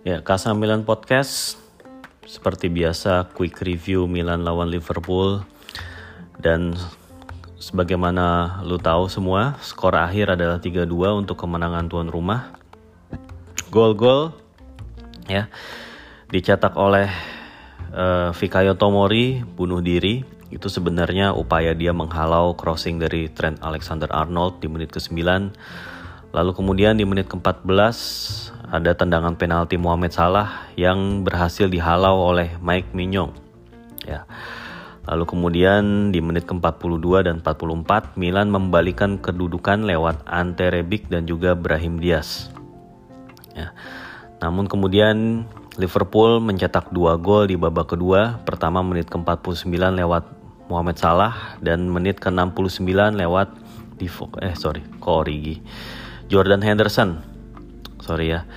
Ya, 0.00 0.24
Kasa 0.24 0.56
Milan 0.56 0.88
Podcast 0.88 1.60
seperti 2.24 2.72
biasa 2.72 3.36
quick 3.36 3.60
review 3.60 4.08
Milan 4.08 4.48
lawan 4.48 4.72
Liverpool 4.72 5.44
dan 6.40 6.72
sebagaimana 7.60 8.56
lu 8.64 8.80
tahu 8.80 9.12
semua, 9.12 9.60
skor 9.60 9.92
akhir 10.00 10.40
adalah 10.40 10.56
3-2 10.56 11.20
untuk 11.20 11.36
kemenangan 11.36 11.92
tuan 11.92 12.08
rumah. 12.08 12.56
Gol-gol 13.68 14.32
ya 15.28 15.52
dicetak 16.32 16.80
oleh 16.80 17.12
uh, 17.92 18.32
Fikayo 18.32 18.80
Tomori 18.80 19.44
bunuh 19.44 19.84
diri 19.84 20.24
itu 20.48 20.72
sebenarnya 20.72 21.36
upaya 21.36 21.76
dia 21.76 21.92
menghalau 21.92 22.56
crossing 22.56 22.96
dari 22.96 23.28
Trent 23.28 23.60
Alexander-Arnold 23.60 24.64
di 24.64 24.66
menit 24.72 24.96
ke-9. 24.96 25.20
Lalu 26.30 26.54
kemudian 26.54 26.94
di 26.94 27.02
menit 27.02 27.26
ke-14 27.26 27.96
ada 28.70 28.94
tendangan 28.94 29.34
penalti 29.34 29.74
Mohamed 29.74 30.14
Salah 30.14 30.70
yang 30.78 31.26
berhasil 31.26 31.66
dihalau 31.66 32.30
oleh 32.30 32.54
Mike 32.62 32.94
Mignon. 32.94 33.34
Ya. 34.06 34.30
Lalu 35.10 35.26
kemudian 35.26 36.14
di 36.14 36.22
menit 36.22 36.46
ke-42 36.46 37.26
dan 37.26 37.42
44 37.42 38.14
Milan 38.14 38.46
membalikan 38.46 39.18
kedudukan 39.18 39.82
lewat 39.82 40.22
Ante 40.22 40.70
Rebic 40.70 41.10
dan 41.10 41.26
juga 41.26 41.58
Brahim 41.58 41.98
Diaz. 41.98 42.54
Ya. 43.58 43.74
Namun 44.38 44.70
kemudian 44.70 45.44
Liverpool 45.82 46.38
mencetak 46.38 46.94
dua 46.94 47.18
gol 47.18 47.50
di 47.50 47.58
babak 47.58 47.98
kedua. 47.98 48.38
Pertama 48.46 48.86
menit 48.86 49.10
ke-49 49.10 49.66
lewat 49.98 50.30
Mohamed 50.70 50.94
Salah 50.94 51.58
dan 51.58 51.90
menit 51.90 52.22
ke-69 52.22 53.18
lewat 53.18 53.50
Divo 54.00 54.32
eh 54.40 54.56
sorry, 54.56 54.80
Korigi. 54.96 55.60
Jordan 56.30 56.62
Henderson 56.62 57.26
sorry 58.00 58.32
ya. 58.32 58.48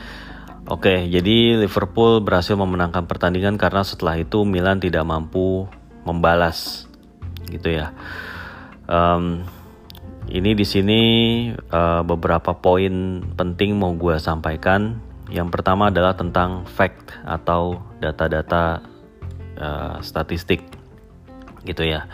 Oke, 0.64 1.12
jadi 1.12 1.60
Liverpool 1.60 2.24
berhasil 2.24 2.56
memenangkan 2.56 3.04
pertandingan 3.04 3.60
karena 3.60 3.84
setelah 3.84 4.16
itu 4.16 4.48
Milan 4.48 4.80
tidak 4.80 5.04
mampu 5.04 5.68
membalas, 6.08 6.88
gitu 7.52 7.68
ya. 7.68 7.92
Um, 8.88 9.44
ini 10.32 10.56
di 10.56 10.64
sini 10.64 11.02
uh, 11.68 12.00
beberapa 12.08 12.56
poin 12.56 13.20
penting 13.36 13.76
mau 13.76 13.92
gue 13.92 14.16
sampaikan. 14.24 15.04
Yang 15.28 15.52
pertama 15.52 15.92
adalah 15.92 16.16
tentang 16.16 16.64
fact 16.64 17.12
atau 17.28 17.84
data-data 18.00 18.80
uh, 19.60 20.00
statistik, 20.00 20.64
gitu 21.68 21.84
ya. 21.84 22.08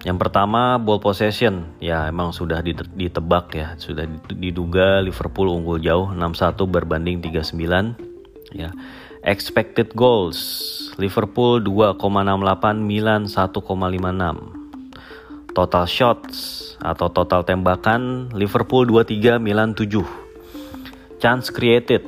Yang 0.00 0.16
pertama 0.16 0.80
ball 0.80 0.96
possession 0.96 1.76
ya 1.76 2.08
emang 2.08 2.32
sudah 2.32 2.64
ditebak 2.96 3.52
ya 3.52 3.76
sudah 3.76 4.08
diduga 4.32 5.04
Liverpool 5.04 5.52
unggul 5.52 5.76
jauh 5.76 6.08
6-1 6.16 6.56
berbanding 6.72 7.20
3-9 7.20 8.00
ya. 8.56 8.72
Expected 9.20 9.92
goals 9.92 10.40
Liverpool 10.96 11.60
2,68 11.60 12.80
Milan 12.80 13.28
1,56. 13.28 13.60
Total 15.52 15.84
shots 15.84 16.36
atau 16.80 17.12
total 17.12 17.44
tembakan 17.44 18.32
Liverpool 18.32 18.88
23 18.88 19.36
Milan 19.36 19.76
7. 19.76 20.00
Chance 21.20 21.52
created 21.52 22.00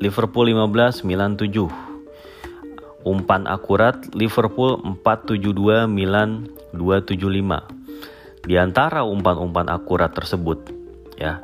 Liverpool 0.00 0.48
15 0.48 1.04
Milan 1.04 1.36
7. 1.36 1.89
Umpan 3.00 3.48
akurat 3.48 3.96
Liverpool 4.12 4.76
472 5.00 5.88
Milan 5.88 6.52
275. 6.76 8.44
Di 8.44 8.60
antara 8.60 9.08
umpan-umpan 9.08 9.72
akurat 9.72 10.12
tersebut, 10.12 10.68
ya. 11.16 11.40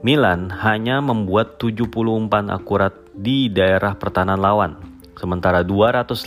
Milan 0.00 0.48
hanya 0.48 1.04
membuat 1.04 1.60
70 1.60 1.92
umpan 1.92 2.48
akurat 2.48 2.96
di 3.12 3.52
daerah 3.52 4.00
pertahanan 4.00 4.40
lawan, 4.40 4.80
sementara 5.20 5.60
205 5.60 6.24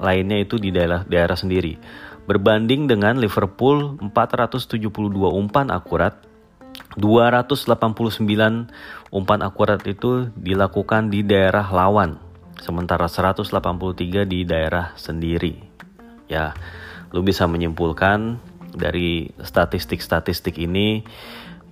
lainnya 0.00 0.40
itu 0.40 0.56
di 0.56 0.72
daerah 0.72 1.04
daerah 1.04 1.36
sendiri. 1.36 1.76
Berbanding 2.24 2.88
dengan 2.88 3.20
Liverpool 3.20 4.00
472 4.00 4.88
umpan 5.28 5.68
akurat, 5.68 6.16
289 6.96 8.72
umpan 9.12 9.40
akurat 9.44 9.80
itu 9.84 10.32
dilakukan 10.40 11.12
di 11.12 11.20
daerah 11.20 11.68
lawan, 11.68 12.16
sementara 12.60 13.08
183 13.08 14.24
di 14.24 14.44
daerah 14.44 14.96
sendiri. 14.96 15.60
Ya, 16.26 16.56
lu 17.14 17.22
bisa 17.22 17.46
menyimpulkan 17.46 18.40
dari 18.76 19.32
statistik-statistik 19.40 20.60
ini 20.60 21.06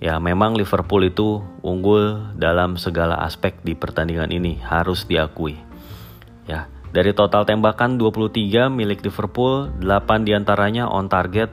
ya 0.03 0.19
memang 0.19 0.57
Liverpool 0.57 1.07
itu 1.07 1.43
unggul 1.63 2.35
dalam 2.35 2.75
segala 2.75 3.23
aspek 3.23 3.61
di 3.63 3.77
pertandingan 3.77 4.31
ini 4.31 4.59
harus 4.59 5.07
diakui. 5.07 5.55
Ya, 6.45 6.69
dari 6.93 7.11
total 7.11 7.43
tembakan 7.43 7.97
23 7.97 8.71
milik 8.71 9.03
Liverpool, 9.03 9.71
8 9.81 10.27
di 10.27 10.31
antaranya 10.31 10.87
on 10.87 11.09
target, 11.11 11.51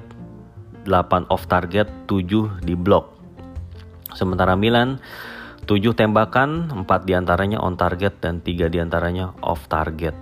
8 0.86 1.26
off 1.30 1.48
target, 1.48 1.88
7 2.06 2.62
di 2.62 2.74
blok. 2.76 3.10
Sementara 4.12 4.52
Milan 4.54 5.00
7 5.62 5.94
tembakan, 5.94 6.74
4 6.74 7.06
di 7.06 7.14
antaranya 7.14 7.62
on 7.62 7.78
target 7.78 8.18
dan 8.18 8.42
3 8.42 8.66
di 8.66 8.82
antaranya 8.82 9.30
off 9.46 9.70
target. 9.70 10.14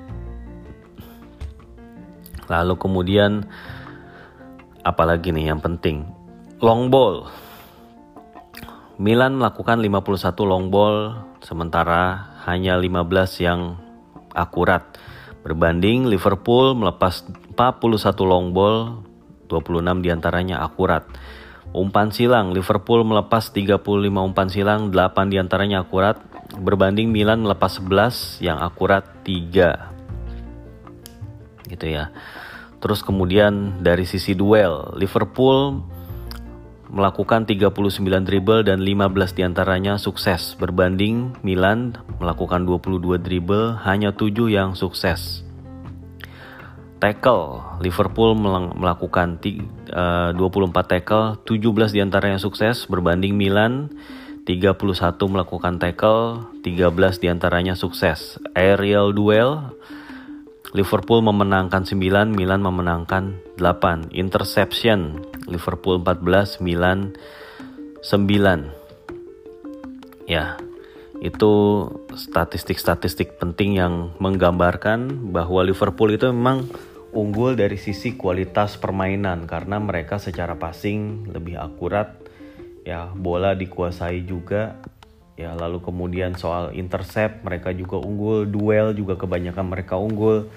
Lalu 2.52 2.74
kemudian 2.76 3.48
apalagi 4.84 5.32
nih 5.32 5.54
yang 5.54 5.64
penting 5.64 6.04
long 6.60 6.92
ball. 6.92 7.24
Milan 9.00 9.40
melakukan 9.40 9.80
51 9.80 10.44
long 10.44 10.68
ball 10.68 11.16
sementara 11.40 12.36
hanya 12.44 12.76
15 12.76 13.40
yang 13.40 13.80
akurat. 14.36 14.84
Berbanding 15.40 16.04
Liverpool 16.04 16.76
melepas 16.76 17.24
41 17.56 18.28
long 18.28 18.52
ball, 18.52 19.00
26 19.48 20.04
di 20.04 20.12
antaranya 20.12 20.60
akurat. 20.60 21.08
Umpan 21.70 22.10
silang, 22.10 22.50
Liverpool 22.50 23.06
melepas 23.06 23.54
35 23.54 23.78
umpan 24.10 24.50
silang, 24.50 24.90
8 24.90 25.30
di 25.30 25.38
antaranya 25.38 25.86
akurat. 25.86 26.18
Berbanding 26.50 27.14
Milan 27.14 27.46
melepas 27.46 27.78
11 27.78 28.42
yang 28.42 28.58
akurat 28.58 29.06
3 29.22 30.00
gitu 31.70 31.86
ya. 31.86 32.10
Terus 32.82 33.06
kemudian 33.06 33.78
dari 33.78 34.02
sisi 34.02 34.34
duel, 34.34 34.90
Liverpool 34.98 35.78
melakukan 36.90 37.46
39 37.46 38.26
dribble 38.26 38.66
dan 38.66 38.82
15 38.82 39.38
di 39.38 39.46
antaranya 39.46 39.94
sukses 39.94 40.58
berbanding 40.58 41.38
Milan 41.46 41.94
melakukan 42.18 42.66
22 42.66 43.22
dribble 43.22 43.78
hanya 43.86 44.10
7 44.10 44.50
yang 44.50 44.74
sukses. 44.74 45.46
Tackle, 47.00 47.80
Liverpool 47.80 48.36
melakukan 48.76 49.40
24 49.40 50.36
eh, 50.36 50.84
tackle, 50.84 51.40
17 51.48 51.96
di 51.96 52.00
antaranya 52.04 52.36
sukses 52.36 52.84
berbanding 52.84 53.40
Milan 53.40 53.88
31 54.44 54.76
melakukan 55.32 55.80
tackle, 55.80 56.44
13 56.60 57.22
di 57.22 57.32
antaranya 57.32 57.72
sukses. 57.72 58.36
Aerial 58.52 59.16
duel, 59.16 59.72
Liverpool 60.76 61.24
memenangkan 61.24 61.88
9, 61.88 62.36
Milan 62.36 62.60
memenangkan 62.60 63.40
8. 63.56 64.12
Interception, 64.12 65.24
Liverpool 65.48 66.04
14, 66.04 66.60
Milan 66.60 67.16
9. 68.04 68.76
Ya, 70.28 70.60
itu 71.20 71.52
statistik-statistik 72.16 73.36
penting 73.36 73.76
yang 73.76 74.16
menggambarkan 74.22 75.30
bahwa 75.34 75.62
Liverpool 75.62 76.10
itu 76.14 76.32
memang 76.32 76.64
unggul 77.10 77.58
dari 77.58 77.76
sisi 77.76 78.14
kualitas 78.14 78.78
permainan 78.78 79.46
karena 79.46 79.82
mereka 79.82 80.18
secara 80.22 80.56
passing 80.56 81.30
lebih 81.30 81.58
akurat. 81.58 82.18
Ya 82.86 83.10
bola 83.12 83.54
dikuasai 83.54 84.24
juga. 84.24 84.80
Ya 85.34 85.56
lalu 85.56 85.80
kemudian 85.80 86.36
soal 86.36 86.76
intercept 86.76 87.42
mereka 87.42 87.72
juga 87.72 88.00
unggul. 88.00 88.46
Duel 88.48 88.92
juga 88.96 89.16
kebanyakan 89.16 89.66
mereka 89.72 89.96
unggul. 89.96 90.48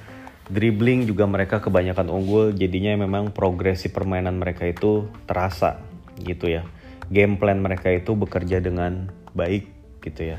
Dribbling 0.52 1.08
juga 1.08 1.24
mereka 1.24 1.64
kebanyakan 1.64 2.12
unggul. 2.12 2.52
Jadinya 2.52 2.96
memang 3.00 3.32
progresi 3.32 3.90
permainan 3.90 4.38
mereka 4.38 4.68
itu 4.68 5.08
terasa 5.26 5.80
gitu 6.20 6.52
ya. 6.52 6.68
Game 7.12 7.40
plan 7.40 7.60
mereka 7.60 7.92
itu 7.92 8.16
bekerja 8.16 8.60
dengan 8.64 9.12
baik 9.36 9.68
gitu 10.04 10.36
ya. 10.36 10.38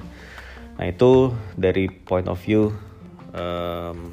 Nah 0.76 0.90
itu 0.90 1.32
dari 1.54 1.88
point 1.88 2.26
of 2.26 2.40
view 2.42 2.74
um, 3.34 4.10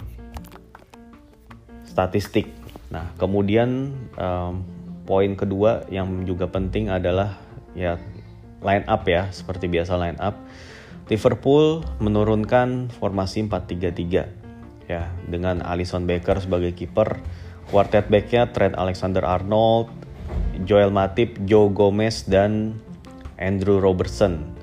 statistik 1.92 2.48
nah 2.88 3.12
kemudian 3.20 3.92
um, 4.16 4.64
poin 5.04 5.36
kedua 5.36 5.84
yang 5.92 6.24
juga 6.24 6.48
penting 6.48 6.88
adalah 6.88 7.36
ya 7.76 8.00
line 8.62 8.86
up 8.86 9.04
ya, 9.10 9.30
seperti 9.34 9.68
biasa 9.68 9.98
line 9.98 10.20
up. 10.22 10.38
Liverpool 11.10 11.84
menurunkan 12.00 12.94
formasi 12.96 13.44
4-3-3 13.44 14.88
ya 14.88 15.12
dengan 15.28 15.60
Alisson 15.66 16.08
Becker 16.08 16.40
sebagai 16.40 16.72
kiper, 16.72 17.20
quartet 17.68 18.08
backnya 18.08 18.48
Trent 18.54 18.78
Alexander-Arnold, 18.78 19.92
Joel 20.64 20.94
Matip, 20.94 21.36
Joe 21.44 21.68
Gomez 21.74 22.24
dan 22.24 22.80
Andrew 23.36 23.82
Robertson. 23.82 24.56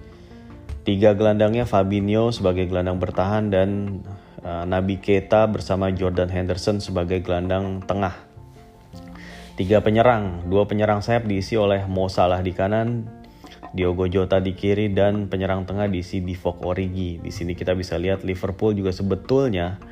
Tiga 0.89 1.13
gelandangnya 1.13 1.69
Fabinho 1.69 2.33
sebagai 2.33 2.65
gelandang 2.65 2.97
bertahan 2.97 3.53
dan 3.53 4.01
Nabi 4.45 5.03
Keita 5.03 5.51
bersama 5.51 5.91
Jordan 5.91 6.31
Henderson 6.31 6.79
sebagai 6.79 7.19
gelandang 7.23 7.83
tengah. 7.83 8.15
Tiga 9.59 9.83
penyerang, 9.83 10.47
dua 10.47 10.71
penyerang 10.71 11.03
sayap 11.03 11.27
diisi 11.27 11.59
oleh 11.59 11.83
Mo 11.91 12.07
Salah 12.07 12.39
di 12.39 12.55
kanan, 12.55 13.11
Diogo 13.75 14.07
Jota 14.07 14.39
di 14.39 14.55
kiri 14.55 14.95
dan 14.95 15.27
penyerang 15.27 15.67
tengah 15.67 15.91
diisi 15.91 16.23
Divock 16.23 16.63
Origi. 16.63 17.19
Di 17.19 17.35
sini 17.35 17.59
kita 17.59 17.75
bisa 17.75 17.99
lihat 17.99 18.23
Liverpool 18.23 18.79
juga 18.79 18.95
sebetulnya 18.95 19.83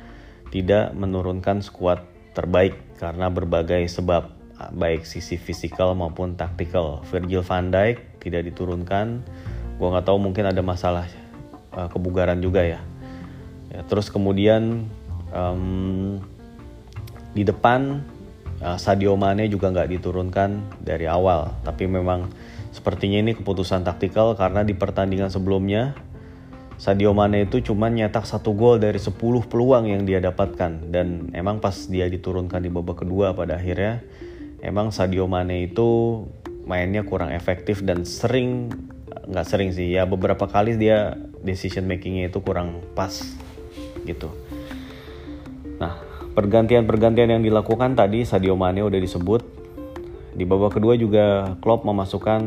tidak 0.49 0.95
menurunkan 0.95 1.59
skuad 1.59 2.07
terbaik 2.31 2.95
karena 2.95 3.27
berbagai 3.27 3.91
sebab 3.91 4.31
baik 4.73 5.05
sisi 5.05 5.37
fisikal 5.37 5.93
maupun 5.93 6.39
taktikal. 6.39 7.03
Virgil 7.11 7.43
van 7.43 7.69
Dijk 7.69 8.23
tidak 8.23 8.47
diturunkan. 8.47 9.21
Gua 9.77 9.87
nggak 9.93 10.07
tahu 10.09 10.17
mungkin 10.17 10.49
ada 10.49 10.63
masalah 10.65 11.05
uh, 11.75 11.85
kebugaran 11.91 12.41
juga 12.41 12.65
ya. 12.65 12.81
Ya 13.71 13.81
terus 13.85 14.07
kemudian 14.11 14.87
um, 15.31 16.19
di 17.35 17.43
depan 17.45 18.01
uh, 18.61 18.77
Sadio 18.81 19.13
Mane 19.13 19.45
juga 19.49 19.69
nggak 19.69 19.89
diturunkan 19.97 20.81
dari 20.81 21.05
awal. 21.05 21.53
Tapi 21.61 21.85
memang 21.85 22.29
sepertinya 22.73 23.21
ini 23.21 23.37
keputusan 23.37 23.85
taktikal 23.85 24.33
karena 24.37 24.65
di 24.65 24.73
pertandingan 24.73 25.29
sebelumnya 25.29 25.97
Sadio 26.77 27.13
Mane 27.17 27.49
itu 27.49 27.57
cuma 27.65 27.89
nyetak 27.89 28.29
satu 28.29 28.53
gol 28.53 28.77
dari 28.77 29.01
10 29.01 29.17
peluang 29.49 29.89
yang 29.89 30.05
dia 30.05 30.21
dapatkan 30.21 30.93
dan 30.93 31.33
emang 31.33 31.57
pas 31.57 31.73
dia 31.89 32.05
diturunkan 32.05 32.61
di 32.61 32.69
babak 32.69 33.01
kedua 33.01 33.33
pada 33.33 33.57
akhirnya 33.57 34.05
emang 34.61 34.93
Sadio 34.93 35.25
Mane 35.25 35.65
itu 35.65 36.21
mainnya 36.69 37.01
kurang 37.01 37.33
efektif 37.33 37.81
dan 37.81 38.05
sering 38.05 38.69
nggak 39.25 39.47
sering 39.49 39.73
sih 39.73 39.89
ya 39.89 40.05
beberapa 40.05 40.45
kali 40.45 40.77
dia 40.77 41.17
decision 41.41 41.89
makingnya 41.89 42.29
itu 42.29 42.45
kurang 42.45 42.85
pas 42.93 43.25
gitu. 44.07 44.31
Nah 45.77 45.99
pergantian-pergantian 46.31 47.35
yang 47.35 47.43
dilakukan 47.43 47.99
tadi 47.99 48.23
Sadio 48.23 48.55
Mane 48.55 48.81
udah 48.81 48.97
disebut 48.97 49.57
di 50.37 50.45
babak 50.45 50.77
kedua 50.77 50.93
juga 50.93 51.57
Klopp 51.65 51.81
memasukkan 51.81 52.41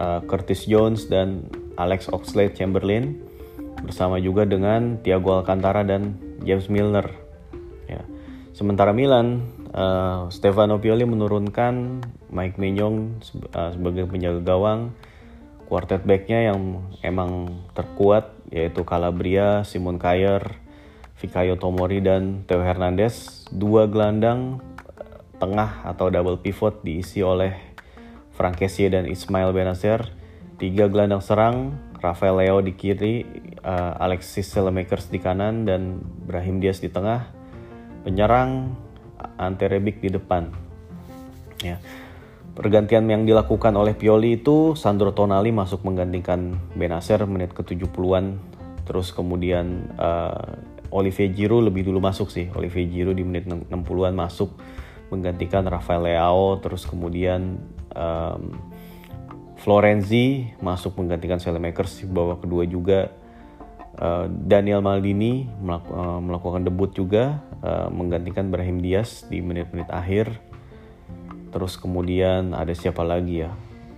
uh, 0.00 0.20
Curtis 0.24 0.64
Jones 0.64 1.12
dan 1.12 1.44
Alex 1.76 2.08
Oxlade-Chamberlain 2.08 3.20
bersama 3.84 4.16
juga 4.16 4.48
dengan 4.48 4.96
Thiago 5.04 5.36
Alcantara 5.36 5.84
dan 5.84 6.16
James 6.40 6.72
Milner. 6.72 7.12
Ya. 7.84 8.00
Sementara 8.56 8.96
Milan, 8.96 9.44
uh, 9.76 10.32
Stefano 10.32 10.80
Pioli 10.80 11.04
menurunkan 11.04 12.00
Mike 12.32 12.56
Mignon 12.56 13.20
uh, 13.52 13.70
sebagai 13.76 14.08
penjaga 14.08 14.40
gawang. 14.40 14.96
Quartet 15.68 16.00
backnya 16.08 16.48
yang 16.48 16.80
emang 17.04 17.60
terkuat 17.76 18.32
yaitu 18.48 18.88
Calabria, 18.88 19.68
Simon 19.68 20.00
Kjaer, 20.00 20.63
Fikayo 21.24 21.56
Tomori 21.56 22.04
dan 22.04 22.44
Theo 22.44 22.60
Hernandez. 22.60 23.48
Dua 23.48 23.88
gelandang 23.88 24.60
eh, 24.92 25.24
tengah 25.40 25.88
atau 25.88 26.12
double 26.12 26.36
pivot 26.36 26.84
diisi 26.84 27.24
oleh 27.24 27.56
Frank 28.36 28.60
Kessie 28.60 28.92
dan 28.92 29.08
Ismail 29.08 29.56
Benacer. 29.56 30.12
Tiga 30.60 30.84
gelandang 30.92 31.24
serang 31.24 31.80
Rafael 31.96 32.36
Leo 32.36 32.60
di 32.60 32.76
kiri, 32.76 33.24
uh, 33.64 33.96
Alexis 33.96 34.52
Selemakers 34.52 35.08
di 35.08 35.16
kanan 35.16 35.64
dan 35.64 36.04
Brahim 36.28 36.60
Diaz 36.60 36.84
di 36.84 36.92
tengah. 36.92 37.32
Penyerang 38.04 38.76
Ante 39.40 39.64
Rebic 39.64 40.04
di 40.04 40.12
depan. 40.12 40.52
Ya. 41.64 41.80
Pergantian 42.52 43.08
yang 43.08 43.24
dilakukan 43.24 43.72
oleh 43.72 43.96
Pioli 43.96 44.36
itu 44.44 44.76
Sandro 44.76 45.16
Tonali 45.16 45.48
masuk 45.56 45.88
menggantikan 45.88 46.60
Benacer 46.76 47.24
menit 47.24 47.56
ke-70-an. 47.56 48.36
Terus 48.84 49.16
kemudian 49.16 49.88
uh, 49.96 50.73
Olivier 50.94 51.34
Giroud 51.34 51.66
lebih 51.66 51.90
dulu 51.90 51.98
masuk 51.98 52.30
sih. 52.30 52.46
Olivier 52.54 52.86
Giroud 52.86 53.18
di 53.18 53.26
menit 53.26 53.50
60-an 53.50 54.14
masuk 54.14 54.54
menggantikan 55.10 55.66
Rafael 55.66 56.06
Leao. 56.06 56.62
Terus 56.62 56.86
kemudian 56.86 57.58
um, 57.98 58.54
Florenzi 59.58 60.54
masuk 60.62 60.94
menggantikan 61.02 61.42
Selemakers 61.42 61.98
di 61.98 62.06
babak 62.06 62.46
kedua 62.46 62.62
juga. 62.70 63.10
Uh, 63.94 64.26
Daniel 64.26 64.82
Maldini 64.82 65.46
melaku, 65.62 65.90
uh, 65.94 66.18
melakukan 66.18 66.66
debut 66.66 66.90
juga 66.90 67.38
uh, 67.62 67.86
menggantikan 67.94 68.50
Brahim 68.50 68.82
Diaz 68.82 69.26
di 69.26 69.42
menit-menit 69.42 69.90
akhir. 69.90 70.30
Terus 71.54 71.78
kemudian 71.78 72.54
ada 72.54 72.74
siapa 72.74 73.06
lagi 73.06 73.46
ya? 73.46 73.54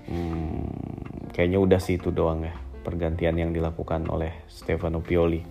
Hmm, 0.08 0.68
kayaknya 1.32 1.60
udah 1.60 1.80
sih 1.80 1.96
itu 1.96 2.12
doang 2.12 2.44
ya 2.44 2.52
pergantian 2.86 3.34
yang 3.34 3.50
dilakukan 3.50 4.06
oleh 4.06 4.46
Stefano 4.46 5.02
Pioli. 5.02 5.42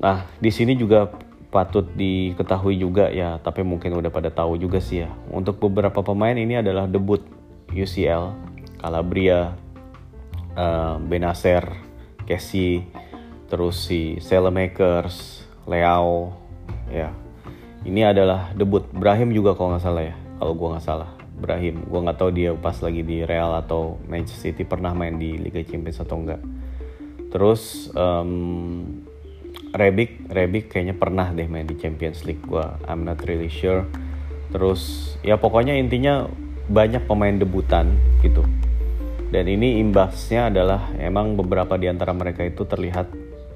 Nah 0.00 0.24
di 0.40 0.48
sini 0.48 0.74
juga 0.74 1.08
patut 1.50 1.84
diketahui 1.98 2.78
juga 2.78 3.10
ya, 3.10 3.36
tapi 3.42 3.66
mungkin 3.66 3.98
udah 3.98 4.08
pada 4.08 4.30
tahu 4.30 4.56
juga 4.56 4.78
sih 4.78 5.04
ya. 5.04 5.10
Untuk 5.28 5.58
beberapa 5.60 6.00
pemain 6.00 6.34
ini 6.34 6.62
adalah 6.62 6.86
debut 6.86 7.20
UCL 7.70 8.50
Calabria, 8.80 9.52
uh, 10.56 10.96
Benacer, 11.02 11.68
Casey, 12.24 12.86
terus 13.50 13.90
si 13.90 14.16
Selemakers, 14.22 15.44
Leao, 15.68 16.32
ya. 16.88 17.12
Ini 17.84 18.12
adalah 18.12 18.52
debut 18.56 18.84
Brahim 18.92 19.32
juga 19.32 19.52
kalau 19.52 19.76
nggak 19.76 19.84
salah 19.84 20.04
ya, 20.04 20.16
kalau 20.40 20.52
gue 20.56 20.68
nggak 20.72 20.86
salah. 20.86 21.10
Brahim, 21.40 21.88
gue 21.88 22.00
nggak 22.04 22.18
tahu 22.20 22.30
dia 22.36 22.52
pas 22.52 22.76
lagi 22.84 23.00
di 23.00 23.24
Real 23.24 23.56
atau 23.56 23.96
Manchester 24.04 24.52
City 24.52 24.68
pernah 24.68 24.92
main 24.92 25.16
di 25.16 25.40
Liga 25.40 25.64
Champions 25.64 26.04
atau 26.04 26.20
enggak. 26.20 26.40
Terus 27.32 27.88
um, 27.96 29.00
Rebic, 29.70 30.26
Rebic 30.26 30.72
kayaknya 30.72 30.98
pernah 30.98 31.30
deh 31.30 31.46
main 31.46 31.66
di 31.66 31.78
Champions 31.78 32.26
League. 32.26 32.42
Gue 32.42 32.64
I'm 32.86 33.06
not 33.06 33.22
really 33.26 33.50
sure. 33.50 33.86
Terus 34.50 35.14
ya 35.22 35.38
pokoknya 35.38 35.78
intinya 35.78 36.26
banyak 36.70 37.06
pemain 37.06 37.34
debutan 37.34 37.98
gitu 38.22 38.46
dan 39.30 39.46
ini 39.46 39.78
imbasnya 39.78 40.50
adalah 40.50 40.90
emang 40.98 41.38
beberapa 41.38 41.78
di 41.78 41.86
antara 41.86 42.10
mereka 42.10 42.42
itu 42.42 42.66
terlihat 42.66 43.10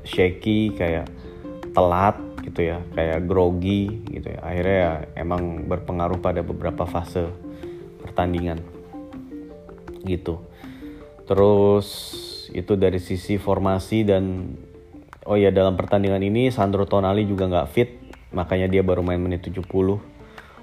shaky 0.07 0.75
kayak 0.79 1.11
telat 1.75 2.15
gitu 2.47 2.71
ya 2.75 2.79
kayak 2.95 3.27
grogi 3.27 4.07
gitu 4.07 4.31
ya 4.31 4.41
akhirnya 4.43 4.79
ya 4.79 4.93
emang 5.19 5.67
berpengaruh 5.67 6.23
pada 6.23 6.47
beberapa 6.47 6.87
fase 6.87 7.27
pertandingan 8.07 8.63
gitu 10.07 10.39
terus 11.27 11.89
itu 12.55 12.79
dari 12.79 13.03
sisi 13.03 13.35
formasi 13.35 14.07
dan 14.07 14.55
oh 15.25 15.37
ya 15.37 15.53
dalam 15.53 15.77
pertandingan 15.77 16.23
ini 16.25 16.53
Sandro 16.53 16.85
Tonali 16.89 17.25
juga 17.29 17.49
nggak 17.49 17.69
fit 17.73 17.91
makanya 18.35 18.67
dia 18.69 18.83
baru 18.85 19.01
main 19.01 19.21
menit 19.21 19.47
70 19.47 20.15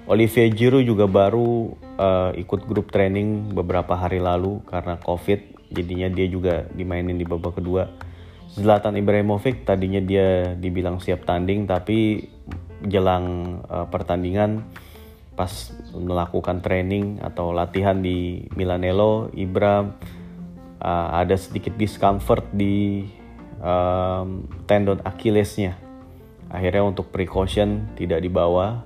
Olivier 0.02 0.50
Giroud 0.50 0.82
juga 0.82 1.06
baru 1.06 1.78
uh, 1.94 2.34
ikut 2.34 2.66
grup 2.66 2.90
training 2.90 3.54
beberapa 3.54 3.94
hari 3.94 4.18
lalu 4.18 4.58
karena 4.66 4.98
COVID, 4.98 5.70
jadinya 5.70 6.10
dia 6.10 6.26
juga 6.26 6.66
dimainin 6.74 7.14
di 7.14 7.22
babak 7.22 7.62
kedua. 7.62 7.86
Zlatan 8.52 8.98
Ibrahimovic 8.98 9.62
tadinya 9.62 10.02
dia 10.02 10.58
dibilang 10.58 10.98
siap 10.98 11.22
tanding 11.22 11.70
tapi 11.70 12.28
jelang 12.82 13.58
uh, 13.70 13.86
pertandingan 13.86 14.66
pas 15.38 15.48
melakukan 15.94 16.60
training 16.60 17.22
atau 17.22 17.54
latihan 17.54 18.02
di 18.02 18.44
Milanello, 18.58 19.30
Ibra 19.32 19.86
uh, 20.82 21.08
ada 21.14 21.38
sedikit 21.38 21.78
discomfort 21.78 22.50
di 22.52 23.06
um, 23.62 24.44
tendon 24.66 25.00
Achillesnya. 25.06 25.78
Akhirnya 26.52 26.84
untuk 26.84 27.08
precaution 27.08 27.88
tidak 27.96 28.20
dibawa 28.20 28.84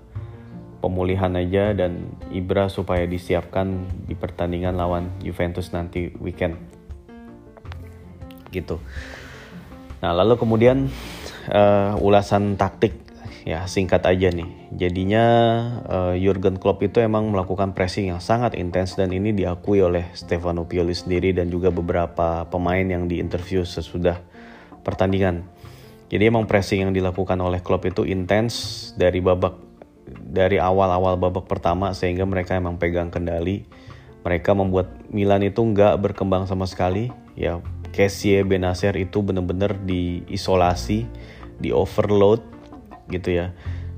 pemulihan 0.79 1.35
aja 1.35 1.75
dan 1.75 2.15
Ibra 2.31 2.71
supaya 2.71 3.09
disiapkan 3.11 3.89
di 4.07 4.15
pertandingan 4.15 4.79
lawan 4.79 5.11
Juventus 5.19 5.75
nanti 5.75 6.15
weekend 6.23 6.55
gitu. 8.55 8.79
Nah 9.99 10.15
lalu 10.15 10.39
kemudian 10.39 10.87
uh, 11.51 11.99
ulasan 11.99 12.55
taktik 12.55 12.95
ya 13.43 13.67
singkat 13.67 14.07
aja 14.07 14.31
nih. 14.31 14.47
Jadinya 14.79 15.25
uh, 15.87 16.15
Jurgen 16.15 16.63
Klopp 16.63 16.87
itu 16.87 17.03
emang 17.03 17.35
melakukan 17.35 17.75
pressing 17.75 18.15
yang 18.15 18.23
sangat 18.23 18.55
intens 18.55 18.95
dan 18.95 19.11
ini 19.11 19.35
diakui 19.35 19.83
oleh 19.83 20.07
Stefano 20.15 20.71
Pioli 20.71 20.95
sendiri 20.95 21.35
dan 21.35 21.51
juga 21.51 21.75
beberapa 21.75 22.47
pemain 22.47 22.87
yang 22.87 23.11
diinterview 23.11 23.67
sesudah 23.67 24.36
pertandingan. 24.87 25.43
Jadi 26.07 26.31
emang 26.31 26.47
pressing 26.47 26.87
yang 26.87 26.95
dilakukan 26.95 27.35
oleh 27.43 27.59
Klopp 27.59 27.91
itu 27.91 28.07
intens 28.07 28.95
dari 28.95 29.19
babak 29.19 29.59
dari 30.07 30.63
awal-awal 30.63 31.19
babak 31.19 31.51
pertama 31.51 31.91
sehingga 31.91 32.23
mereka 32.23 32.55
emang 32.55 32.79
pegang 32.79 33.11
kendali. 33.11 33.67
Mereka 34.23 34.55
membuat 34.55 34.91
Milan 35.11 35.43
itu 35.43 35.59
nggak 35.59 35.99
berkembang 35.99 36.47
sama 36.47 36.71
sekali. 36.71 37.11
Ya, 37.35 37.59
Kessie 37.91 38.43
Benacer 38.47 38.95
itu 38.95 39.23
benar-benar 39.23 39.79
diisolasi, 39.83 41.07
di 41.59 41.71
overload 41.75 42.43
gitu 43.11 43.35
ya. 43.35 43.51